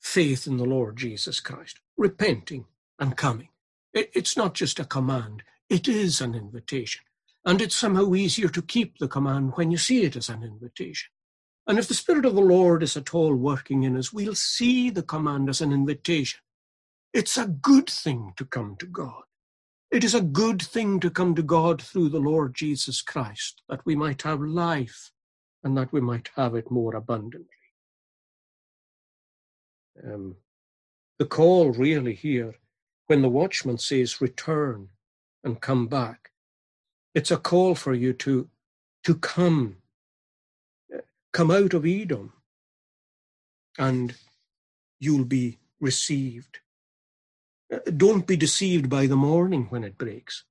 faith 0.00 0.46
in 0.46 0.56
the 0.56 0.64
Lord 0.64 0.96
Jesus 0.96 1.40
Christ, 1.40 1.80
repenting 1.96 2.66
and 2.98 3.16
coming. 3.16 3.48
it's 3.92 4.36
not 4.36 4.54
just 4.54 4.78
a 4.78 4.84
command, 4.84 5.42
it 5.68 5.88
is 5.88 6.20
an 6.20 6.34
invitation. 6.34 7.02
And 7.44 7.60
it's 7.62 7.76
somehow 7.76 8.14
easier 8.14 8.48
to 8.48 8.62
keep 8.62 8.98
the 8.98 9.08
command 9.08 9.52
when 9.54 9.70
you 9.70 9.78
see 9.78 10.02
it 10.04 10.16
as 10.16 10.28
an 10.28 10.42
invitation. 10.42 11.10
And 11.66 11.78
if 11.78 11.88
the 11.88 11.94
Spirit 11.94 12.24
of 12.24 12.34
the 12.34 12.40
Lord 12.40 12.82
is 12.82 12.96
at 12.96 13.14
all 13.14 13.34
working 13.34 13.82
in 13.82 13.96
us, 13.96 14.12
we'll 14.12 14.34
see 14.34 14.90
the 14.90 15.02
command 15.02 15.48
as 15.48 15.60
an 15.60 15.72
invitation. 15.72 16.40
It's 17.12 17.36
a 17.36 17.46
good 17.46 17.88
thing 17.88 18.32
to 18.36 18.44
come 18.44 18.76
to 18.80 18.86
God. 18.86 19.22
It 19.90 20.04
is 20.04 20.14
a 20.14 20.20
good 20.20 20.60
thing 20.60 21.00
to 21.00 21.10
come 21.10 21.34
to 21.34 21.42
God 21.42 21.80
through 21.80 22.10
the 22.10 22.20
Lord 22.20 22.54
Jesus 22.54 23.00
Christ, 23.00 23.62
that 23.68 23.84
we 23.86 23.96
might 23.96 24.22
have 24.22 24.40
life 24.40 25.10
and 25.64 25.76
that 25.76 25.92
we 25.92 26.00
might 26.00 26.28
have 26.36 26.54
it 26.54 26.70
more 26.70 26.94
abundantly. 26.94 27.48
Um, 30.04 30.36
the 31.18 31.26
call 31.26 31.70
really 31.70 32.14
here, 32.14 32.54
when 33.06 33.22
the 33.22 33.28
watchman 33.28 33.78
says 33.78 34.20
return 34.20 34.88
and 35.42 35.60
come 35.60 35.88
back, 35.88 36.30
it's 37.14 37.30
a 37.30 37.36
call 37.36 37.74
for 37.74 37.94
you 37.94 38.12
to, 38.14 38.48
to 39.04 39.14
come, 39.16 39.78
uh, 40.94 40.98
come 41.32 41.50
out 41.50 41.74
of 41.74 41.86
Edom, 41.86 42.32
and 43.78 44.14
you'll 45.00 45.24
be 45.24 45.58
received. 45.80 46.58
Uh, 47.72 47.78
don't 47.96 48.26
be 48.26 48.36
deceived 48.36 48.88
by 48.88 49.06
the 49.06 49.16
morning 49.16 49.66
when 49.70 49.84
it 49.84 49.98
breaks. 49.98 50.44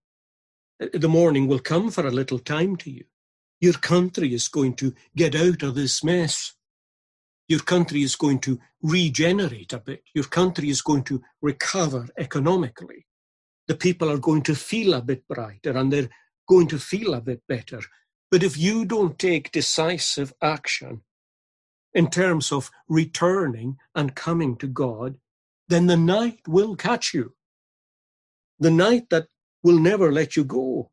Uh, 0.81 0.87
the 0.93 1.09
morning 1.09 1.47
will 1.47 1.59
come 1.59 1.91
for 1.91 2.05
a 2.05 2.11
little 2.11 2.39
time 2.39 2.75
to 2.77 2.91
you. 2.91 3.05
Your 3.61 3.73
country 3.73 4.33
is 4.33 4.47
going 4.49 4.75
to 4.75 4.93
get 5.15 5.35
out 5.35 5.63
of 5.63 5.75
this 5.75 6.03
mess. 6.03 6.53
Your 7.47 7.59
country 7.59 8.03
is 8.03 8.15
going 8.15 8.39
to 8.39 8.59
regenerate 8.81 9.73
a 9.73 9.79
bit. 9.79 10.03
Your 10.13 10.25
country 10.25 10.69
is 10.69 10.81
going 10.81 11.03
to 11.03 11.21
recover 11.41 12.07
economically. 12.17 13.05
The 13.67 13.75
people 13.75 14.09
are 14.09 14.17
going 14.17 14.43
to 14.43 14.55
feel 14.55 14.93
a 14.93 15.01
bit 15.01 15.27
brighter 15.27 15.71
and 15.71 15.91
they're 15.91 16.09
going 16.47 16.67
to 16.67 16.79
feel 16.79 17.13
a 17.13 17.21
bit 17.21 17.41
better. 17.47 17.81
But 18.29 18.43
if 18.43 18.57
you 18.57 18.85
don't 18.85 19.17
take 19.17 19.51
decisive 19.51 20.33
action 20.41 21.01
in 21.93 22.09
terms 22.09 22.51
of 22.51 22.69
returning 22.89 23.77
and 23.95 24.15
coming 24.15 24.57
to 24.57 24.67
God, 24.67 25.15
then 25.69 25.87
the 25.87 25.97
night 25.97 26.39
will 26.47 26.75
catch 26.75 27.13
you. 27.13 27.33
The 28.59 28.71
night 28.71 29.09
that 29.09 29.27
will 29.63 29.79
never 29.79 30.11
let 30.11 30.35
you 30.35 30.43
go. 30.43 30.91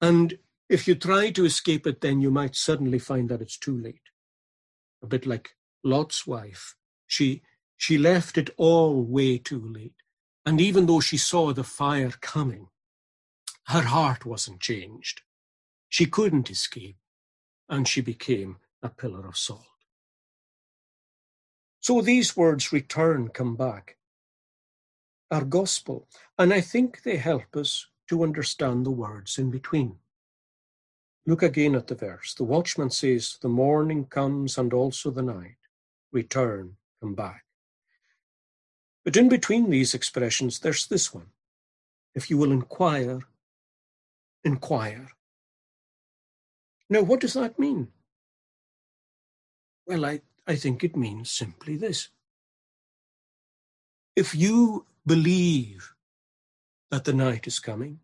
And 0.00 0.38
if 0.68 0.86
you 0.86 0.94
try 0.94 1.30
to 1.30 1.44
escape 1.44 1.86
it, 1.86 2.00
then 2.00 2.20
you 2.20 2.30
might 2.30 2.54
suddenly 2.54 2.98
find 2.98 3.28
that 3.28 3.42
it's 3.42 3.58
too 3.58 3.76
late. 3.80 4.02
A 5.02 5.06
bit 5.06 5.26
like 5.26 5.54
Lot's 5.84 6.26
wife. 6.26 6.74
She, 7.06 7.42
she 7.76 7.98
left 7.98 8.36
it 8.36 8.50
all 8.56 9.02
way 9.02 9.38
too 9.38 9.60
late. 9.60 9.94
And 10.44 10.60
even 10.60 10.86
though 10.86 11.00
she 11.00 11.16
saw 11.16 11.52
the 11.52 11.64
fire 11.64 12.12
coming, 12.20 12.68
her 13.66 13.82
heart 13.82 14.24
wasn't 14.24 14.60
changed. 14.60 15.22
She 15.88 16.06
couldn't 16.06 16.50
escape, 16.50 16.96
and 17.68 17.86
she 17.86 18.00
became 18.00 18.56
a 18.82 18.88
pillar 18.88 19.26
of 19.26 19.36
salt. 19.36 19.66
So 21.80 22.00
these 22.00 22.36
words 22.36 22.72
return, 22.72 23.28
come 23.28 23.56
back, 23.56 23.96
are 25.30 25.44
gospel, 25.44 26.08
and 26.38 26.52
I 26.52 26.60
think 26.60 27.02
they 27.02 27.16
help 27.16 27.54
us 27.54 27.86
to 28.08 28.22
understand 28.22 28.84
the 28.86 28.90
words 28.90 29.38
in 29.38 29.50
between. 29.50 29.96
Look 31.28 31.42
again 31.42 31.74
at 31.74 31.88
the 31.88 31.94
verse. 31.94 32.32
The 32.32 32.44
watchman 32.44 32.88
says, 32.88 33.36
The 33.42 33.50
morning 33.50 34.06
comes 34.06 34.56
and 34.56 34.72
also 34.72 35.10
the 35.10 35.20
night. 35.20 35.58
Return, 36.10 36.76
come 37.02 37.14
back. 37.14 37.44
But 39.04 39.14
in 39.14 39.28
between 39.28 39.68
these 39.68 39.92
expressions, 39.92 40.58
there's 40.58 40.86
this 40.86 41.12
one. 41.12 41.26
If 42.14 42.30
you 42.30 42.38
will 42.38 42.50
inquire, 42.50 43.20
inquire. 44.42 45.10
Now, 46.88 47.02
what 47.02 47.20
does 47.20 47.34
that 47.34 47.58
mean? 47.58 47.88
Well, 49.86 50.06
I 50.06 50.22
I 50.46 50.56
think 50.56 50.82
it 50.82 50.96
means 50.96 51.30
simply 51.30 51.76
this. 51.76 52.08
If 54.16 54.34
you 54.34 54.86
believe 55.06 55.92
that 56.90 57.04
the 57.04 57.12
night 57.12 57.46
is 57.46 57.58
coming, 57.58 58.00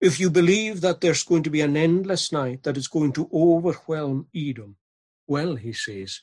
if 0.00 0.20
you 0.20 0.30
believe 0.30 0.80
that 0.80 1.00
there's 1.00 1.24
going 1.24 1.42
to 1.42 1.50
be 1.50 1.60
an 1.60 1.76
endless 1.76 2.32
night 2.32 2.62
that 2.62 2.76
is 2.76 2.88
going 2.88 3.12
to 3.12 3.28
overwhelm 3.32 4.28
Edom, 4.34 4.76
well, 5.26 5.56
he 5.56 5.72
says, 5.72 6.20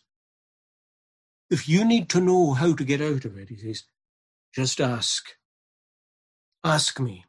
if 1.50 1.70
you 1.70 1.86
need 1.86 2.10
to 2.10 2.22
know 2.22 2.54
how 2.54 2.74
to 2.74 2.84
get 2.84 3.02
out 3.02 3.26
of 3.26 3.38
it, 3.38 3.50
he 3.50 3.58
says, 3.58 3.84
just 4.54 4.80
ask. 4.80 5.36
Ask 6.64 7.00
me. 7.00 7.26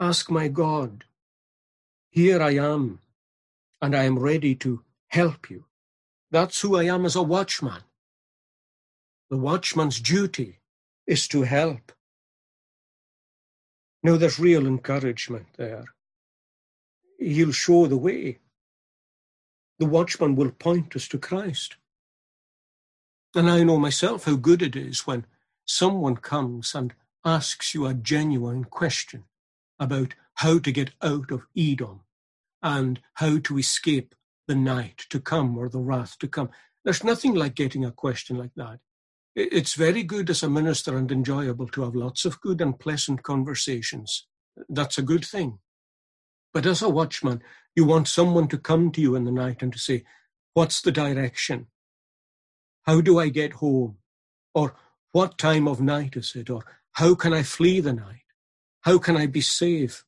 Ask 0.00 0.30
my 0.30 0.48
God. 0.48 1.04
Here 2.08 2.40
I 2.40 2.52
am, 2.52 3.00
and 3.82 3.94
I 3.94 4.04
am 4.04 4.18
ready 4.18 4.54
to 4.56 4.82
help 5.08 5.50
you. 5.50 5.66
That's 6.30 6.60
who 6.60 6.76
I 6.76 6.84
am 6.84 7.04
as 7.04 7.16
a 7.16 7.22
watchman. 7.22 7.82
The 9.28 9.36
watchman's 9.36 10.00
duty 10.00 10.60
is 11.06 11.28
to 11.28 11.42
help. 11.42 11.92
Now, 14.02 14.16
there's 14.16 14.38
real 14.38 14.66
encouragement 14.66 15.46
there. 15.56 15.84
He'll 17.18 17.52
show 17.52 17.86
the 17.86 17.98
way. 17.98 18.38
The 19.78 19.86
watchman 19.86 20.36
will 20.36 20.50
point 20.50 20.96
us 20.96 21.06
to 21.08 21.18
Christ. 21.18 21.76
And 23.34 23.48
I 23.48 23.62
know 23.62 23.78
myself 23.78 24.24
how 24.24 24.36
good 24.36 24.62
it 24.62 24.74
is 24.74 25.06
when 25.06 25.26
someone 25.66 26.16
comes 26.16 26.74
and 26.74 26.94
asks 27.24 27.74
you 27.74 27.86
a 27.86 27.94
genuine 27.94 28.64
question 28.64 29.24
about 29.78 30.14
how 30.34 30.58
to 30.58 30.72
get 30.72 30.90
out 31.02 31.30
of 31.30 31.46
Edom 31.56 32.00
and 32.62 33.00
how 33.14 33.38
to 33.38 33.58
escape 33.58 34.14
the 34.48 34.54
night 34.54 35.04
to 35.10 35.20
come 35.20 35.56
or 35.56 35.68
the 35.68 35.78
wrath 35.78 36.18
to 36.18 36.28
come. 36.28 36.50
There's 36.84 37.04
nothing 37.04 37.34
like 37.34 37.54
getting 37.54 37.84
a 37.84 37.92
question 37.92 38.36
like 38.36 38.54
that. 38.56 38.80
It's 39.36 39.74
very 39.74 40.02
good 40.02 40.28
as 40.28 40.42
a 40.42 40.50
minister 40.50 40.96
and 40.96 41.10
enjoyable 41.10 41.68
to 41.68 41.82
have 41.82 41.94
lots 41.94 42.24
of 42.24 42.40
good 42.40 42.60
and 42.60 42.78
pleasant 42.78 43.22
conversations. 43.22 44.26
That's 44.68 44.98
a 44.98 45.02
good 45.02 45.24
thing. 45.24 45.58
But 46.52 46.66
as 46.66 46.82
a 46.82 46.88
watchman, 46.88 47.42
you 47.76 47.84
want 47.84 48.08
someone 48.08 48.48
to 48.48 48.58
come 48.58 48.90
to 48.92 49.00
you 49.00 49.14
in 49.14 49.24
the 49.24 49.30
night 49.30 49.62
and 49.62 49.72
to 49.72 49.78
say, 49.78 50.04
What's 50.54 50.80
the 50.80 50.90
direction? 50.90 51.68
How 52.82 53.00
do 53.00 53.20
I 53.20 53.28
get 53.28 53.54
home? 53.54 53.98
Or 54.52 54.74
what 55.12 55.38
time 55.38 55.68
of 55.68 55.80
night 55.80 56.16
is 56.16 56.34
it? 56.34 56.50
Or 56.50 56.64
how 56.92 57.14
can 57.14 57.32
I 57.32 57.44
flee 57.44 57.78
the 57.78 57.92
night? 57.92 58.24
How 58.80 58.98
can 58.98 59.16
I 59.16 59.26
be 59.26 59.42
safe? 59.42 60.04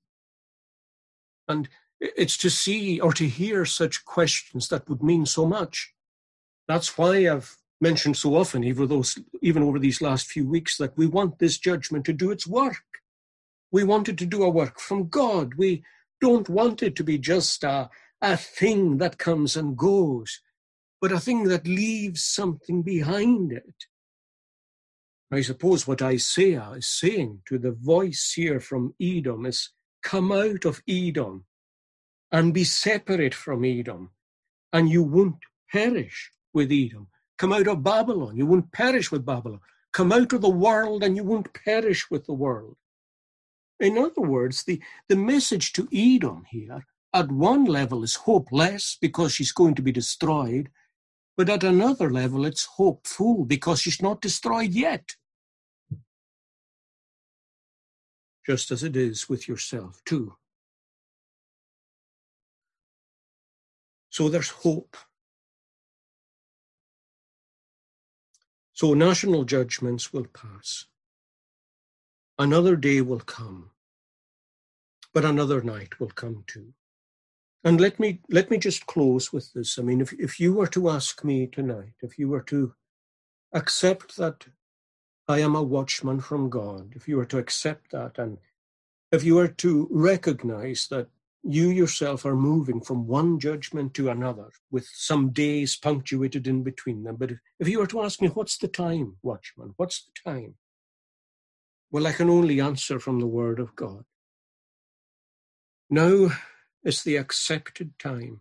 And 1.47 1.69
it's 2.01 2.37
to 2.39 2.51
see 2.51 2.99
or 2.99 3.13
to 3.13 3.29
hear 3.29 3.65
such 3.65 4.05
questions 4.05 4.69
that 4.69 4.89
would 4.89 5.03
mean 5.03 5.27
so 5.27 5.47
much. 5.47 5.95
That's 6.67 6.99
why 6.99 7.29
I've 7.29 7.57
mentioned 7.83 8.17
so 8.17 8.37
often, 8.37 8.63
even, 8.63 8.87
those, 8.87 9.19
even 9.43 9.63
over 9.63 9.79
these 9.79 10.01
last 10.01 10.27
few 10.27 10.49
weeks, 10.49 10.79
that 10.79 10.97
we 10.97 11.07
want 11.07 11.41
this 11.41 11.59
judgment 11.59 12.05
to 12.07 12.13
do 12.13 12.31
its 12.31 12.47
work. 12.47 12.85
We 13.73 13.83
want 13.83 14.09
it 14.09 14.17
to 14.19 14.27
do 14.27 14.45
a 14.45 14.49
work 14.49 14.79
from 14.79 15.09
God. 15.09 15.55
We 15.55 15.83
don't 16.21 16.49
want 16.49 16.83
it 16.83 16.95
to 16.97 17.05
be 17.05 17.19
just 17.19 17.65
a, 17.65 17.91
a 18.23 18.37
thing 18.37 18.99
that 18.99 19.19
comes 19.19 19.57
and 19.57 19.77
goes, 19.77 20.41
but 21.01 21.11
a 21.11 21.19
thing 21.19 21.45
that 21.49 21.67
leaves 21.67 22.23
something 22.23 22.83
behind 22.83 23.53
it. 23.53 23.75
I 25.33 25.41
suppose 25.41 25.87
what 25.87 26.03
Isaiah 26.03 26.73
is 26.77 26.87
saying 26.87 27.41
to 27.49 27.59
the 27.59 27.73
voice 27.73 28.35
here 28.37 28.61
from 28.61 28.95
Edom 29.01 29.45
is 29.45 29.71
come 30.03 30.31
out 30.31 30.65
of 30.65 30.83
Edom 30.89 31.47
and 32.31 32.55
be 32.55 32.65
separate 32.65 33.35
from 33.35 33.65
Edom, 33.65 34.11
and 34.73 34.89
you 34.89 35.03
won't 35.03 35.43
perish 35.73 36.31
with 36.55 36.71
Edom. 36.71 37.09
Come 37.43 37.55
out 37.55 37.67
of 37.67 37.83
Babylon, 37.83 38.37
you 38.37 38.47
won't 38.47 38.71
perish 38.71 39.11
with 39.11 39.27
Babylon. 39.27 39.59
Come 39.93 40.13
out 40.13 40.33
of 40.33 40.43
the 40.43 40.49
world 40.49 41.03
and 41.03 41.17
you 41.17 41.25
won't 41.25 41.53
perish 41.53 42.09
with 42.09 42.25
the 42.25 42.33
world. 42.33 42.77
In 43.81 43.99
other 43.99 44.21
words, 44.21 44.63
the, 44.63 44.81
the 45.09 45.17
message 45.17 45.73
to 45.73 45.89
Edom 45.93 46.45
here 46.49 46.87
at 47.13 47.33
one 47.33 47.65
level 47.65 48.05
is 48.05 48.15
hopeless 48.15 48.97
because 49.01 49.33
she's 49.33 49.51
going 49.51 49.75
to 49.75 49.83
be 49.83 49.91
destroyed, 49.91 50.71
but 51.37 51.49
at 51.49 51.65
another 51.65 52.13
level 52.13 52.47
it's 52.47 52.65
hopeful 52.65 53.45
because 53.45 53.81
she's 53.81 54.01
not 54.01 54.21
destroyed 54.21 54.71
yet. 54.71 55.17
Just 58.47 58.71
as 58.71 58.85
it 58.85 58.95
is 58.95 59.29
with 59.29 59.49
yourself, 59.49 60.01
too. 60.05 60.37
So 64.11 64.29
there's 64.29 64.51
hope. 64.51 64.97
So 68.73 68.95
national 68.95 69.45
judgments 69.45 70.13
will 70.13 70.27
pass. 70.27 70.87
Another 72.39 72.77
day 72.77 73.01
will 73.03 73.21
come, 73.21 73.71
but 75.13 75.25
another 75.25 75.63
night 75.63 76.01
will 76.01 76.09
come 76.09 76.45
too. 76.47 76.73
And 77.65 77.81
let 77.81 78.01
me 78.01 78.21
let 78.29 78.51
me 78.51 78.59
just 78.59 78.87
close 78.87 79.33
with 79.33 79.53
this. 79.53 79.79
I 79.79 79.83
mean, 79.83 80.01
if, 80.01 80.13
if 80.15 80.41
you 80.41 80.55
were 80.55 80.67
to 80.69 80.91
ask 80.91 81.23
me 81.23 81.47
tonight, 81.47 81.95
if 82.03 82.19
you 82.19 82.29
were 82.29 82.43
to 82.43 82.75
accept 83.53 84.17
that 84.17 84.47
I 85.29 85.39
am 85.41 85.55
a 85.55 85.63
watchman 85.63 86.21
from 86.21 86.51
God, 86.51 86.95
if 86.97 87.07
you 87.07 87.17
were 87.17 87.27
to 87.27 87.39
accept 87.39 87.93
that, 87.93 88.19
and 88.19 88.39
if 89.13 89.23
you 89.23 89.37
were 89.37 89.49
to 89.49 89.89
recognize 89.91 90.89
that 90.89 91.09
you 91.43 91.71
yourself 91.71 92.25
are 92.25 92.37
moving 92.37 92.81
from 92.81 93.07
one 93.07 93.41
judgment 93.41 93.95
to 93.95 94.09
another 94.11 94.51
with 94.71 94.87
some 94.93 95.31
days 95.31 95.77
punctuated 95.77 96.47
in 96.47 96.63
between 96.63 97.03
them. 97.03 97.17
But 97.17 97.33
if, 97.33 97.39
if 97.59 97.69
you 97.69 97.81
were 97.81 97.87
to 97.89 98.03
ask 98.03 98.23
me, 98.23 98.29
what's 98.29 98.59
the 98.59 98.69
time, 98.69 99.17
watchman? 99.23 99.75
What's 99.77 100.05
the 100.05 100.31
time? 100.31 100.55
Well, 101.91 102.07
I 102.07 102.13
can 102.13 102.31
only 102.31 102.61
answer 102.61 103.01
from 103.01 103.21
the 103.21 103.27
Word 103.27 103.59
of 103.59 103.75
God. 103.75 104.05
Now 105.91 106.31
is 106.85 107.03
the 107.03 107.17
accepted 107.17 107.99
time. 107.99 108.41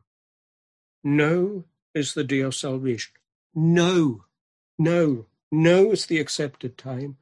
Now 1.04 1.66
is 1.94 2.14
the 2.14 2.24
day 2.24 2.42
of 2.42 2.56
salvation. 2.56 3.14
No, 3.54 4.26
no, 4.78 5.26
no 5.52 5.92
is 5.92 6.06
the 6.06 6.20
accepted 6.20 6.78
time. 6.78 7.18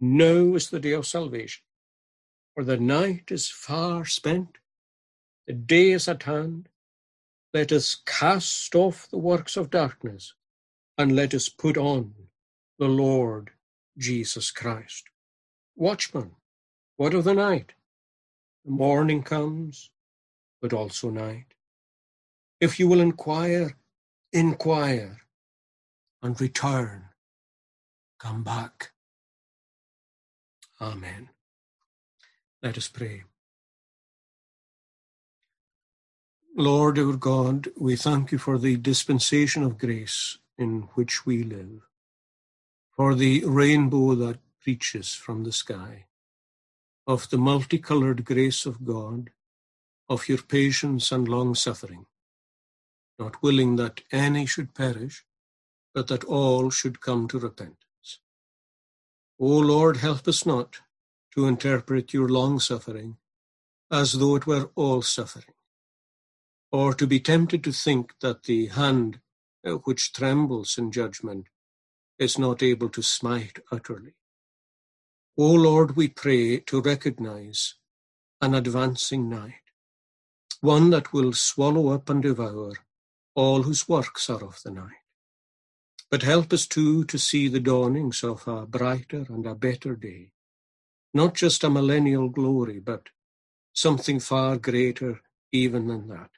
No 0.00 0.54
is 0.54 0.70
the 0.70 0.80
day 0.80 0.92
of 0.92 1.06
salvation. 1.06 1.64
For 2.54 2.64
the 2.64 2.78
night 2.78 3.24
is 3.30 3.48
far 3.48 4.04
spent 4.04 4.58
the 5.46 5.52
day 5.52 5.90
is 5.90 6.08
at 6.08 6.24
hand. 6.24 6.68
Let 7.52 7.72
us 7.72 7.96
cast 8.06 8.74
off 8.74 9.08
the 9.10 9.18
works 9.18 9.56
of 9.56 9.70
darkness 9.70 10.34
and 10.98 11.14
let 11.14 11.34
us 11.34 11.48
put 11.48 11.76
on 11.76 12.14
the 12.78 12.88
Lord 12.88 13.50
Jesus 13.98 14.50
Christ. 14.50 15.04
Watchman, 15.76 16.32
what 16.96 17.14
of 17.14 17.24
the 17.24 17.34
night? 17.34 17.72
The 18.64 18.70
morning 18.70 19.22
comes, 19.22 19.90
but 20.60 20.72
also 20.72 21.10
night. 21.10 21.54
If 22.60 22.80
you 22.80 22.88
will 22.88 23.00
inquire, 23.00 23.76
inquire 24.32 25.18
and 26.22 26.40
return. 26.40 27.04
Come 28.18 28.42
back. 28.42 28.92
Amen. 30.80 31.28
Let 32.62 32.78
us 32.78 32.88
pray. 32.88 33.24
Lord 36.56 37.00
our 37.00 37.16
God, 37.16 37.66
we 37.76 37.96
thank 37.96 38.30
you 38.30 38.38
for 38.38 38.58
the 38.58 38.76
dispensation 38.76 39.64
of 39.64 39.76
grace 39.76 40.38
in 40.56 40.82
which 40.94 41.26
we 41.26 41.42
live, 41.42 41.80
for 42.92 43.16
the 43.16 43.42
rainbow 43.44 44.14
that 44.14 44.38
reaches 44.64 45.14
from 45.14 45.42
the 45.42 45.50
sky, 45.50 46.04
of 47.08 47.28
the 47.30 47.38
multicolored 47.38 48.24
grace 48.24 48.66
of 48.66 48.84
God, 48.84 49.30
of 50.08 50.28
your 50.28 50.38
patience 50.38 51.10
and 51.10 51.26
long 51.26 51.56
suffering, 51.56 52.06
not 53.18 53.42
willing 53.42 53.74
that 53.74 54.02
any 54.12 54.46
should 54.46 54.74
perish, 54.74 55.24
but 55.92 56.06
that 56.06 56.22
all 56.22 56.70
should 56.70 57.00
come 57.00 57.26
to 57.26 57.38
repentance. 57.40 58.20
O 59.40 59.46
Lord, 59.46 59.96
help 59.96 60.28
us 60.28 60.46
not 60.46 60.82
to 61.34 61.48
interpret 61.48 62.14
your 62.14 62.28
long 62.28 62.60
suffering 62.60 63.16
as 63.90 64.12
though 64.12 64.36
it 64.36 64.46
were 64.46 64.70
all 64.76 65.02
suffering 65.02 65.53
or 66.74 66.92
to 66.92 67.06
be 67.06 67.20
tempted 67.20 67.62
to 67.62 67.70
think 67.70 68.12
that 68.20 68.42
the 68.42 68.66
hand 68.66 69.20
uh, 69.64 69.74
which 69.84 70.12
trembles 70.12 70.76
in 70.76 70.90
judgment 70.90 71.46
is 72.18 72.36
not 72.36 72.64
able 72.64 72.88
to 72.88 73.00
smite 73.00 73.60
utterly. 73.70 74.16
O 75.38 75.52
Lord, 75.52 75.94
we 75.94 76.08
pray 76.08 76.58
to 76.58 76.82
recognize 76.82 77.76
an 78.40 78.56
advancing 78.56 79.30
night, 79.30 79.62
one 80.62 80.90
that 80.90 81.12
will 81.12 81.32
swallow 81.32 81.90
up 81.90 82.10
and 82.10 82.24
devour 82.24 82.72
all 83.36 83.62
whose 83.62 83.88
works 83.88 84.28
are 84.28 84.42
of 84.42 84.60
the 84.64 84.72
night. 84.72 85.04
But 86.10 86.22
help 86.22 86.52
us 86.52 86.66
too 86.66 87.04
to 87.04 87.20
see 87.20 87.46
the 87.46 87.60
dawnings 87.60 88.24
of 88.24 88.48
a 88.48 88.66
brighter 88.66 89.26
and 89.28 89.46
a 89.46 89.54
better 89.54 89.94
day, 89.94 90.32
not 91.12 91.34
just 91.34 91.62
a 91.62 91.70
millennial 91.70 92.28
glory, 92.28 92.80
but 92.80 93.10
something 93.72 94.18
far 94.18 94.56
greater 94.56 95.20
even 95.52 95.86
than 95.86 96.08
that 96.08 96.30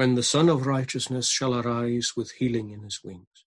when 0.00 0.14
the 0.14 0.22
Sun 0.22 0.48
of 0.48 0.66
Righteousness 0.66 1.28
shall 1.28 1.54
arise 1.54 2.14
with 2.16 2.30
healing 2.30 2.70
in 2.70 2.84
his 2.84 3.04
wings. 3.04 3.44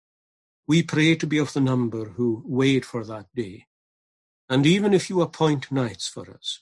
We 0.67 0.81
pray 0.81 1.13
to 1.13 1.27
be 1.27 1.37
of 1.37 1.53
the 1.53 1.61
number 1.61 2.05
who 2.05 2.41
wait 2.43 2.85
for 2.85 3.03
that 3.05 3.27
day. 3.35 3.67
And 4.49 4.65
even 4.65 4.91
if 4.91 5.11
you 5.11 5.21
appoint 5.21 5.71
nights 5.71 6.07
for 6.07 6.27
us, 6.27 6.61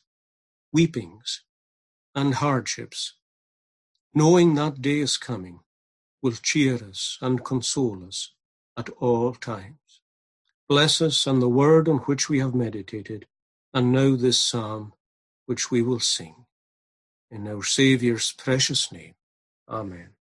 weepings 0.74 1.44
and 2.14 2.34
hardships, 2.34 3.14
knowing 4.14 4.56
that 4.56 4.82
day 4.82 5.00
is 5.00 5.16
coming, 5.16 5.62
will 6.22 6.34
cheer 6.34 6.76
us 6.84 7.18
and 7.22 7.46
console 7.46 8.06
us 8.06 8.34
at 8.76 8.90
all 9.00 9.36
times. 9.36 10.02
Bless 10.68 11.02
us 11.02 11.26
and 11.26 11.42
the 11.42 11.48
word 11.48 11.88
on 11.88 12.00
which 12.00 12.28
we 12.28 12.40
have 12.40 12.54
meditated, 12.54 13.26
and 13.74 13.94
now 13.94 14.18
this 14.18 14.38
psalm 14.38 14.92
which 15.46 15.72
we 15.72 15.82
will 15.82 16.02
sing. 16.02 16.46
In 17.32 17.48
our 17.48 17.64
Saviour's 17.64 18.34
precious 18.34 18.92
name. 18.92 19.14
Amen. 19.70 20.17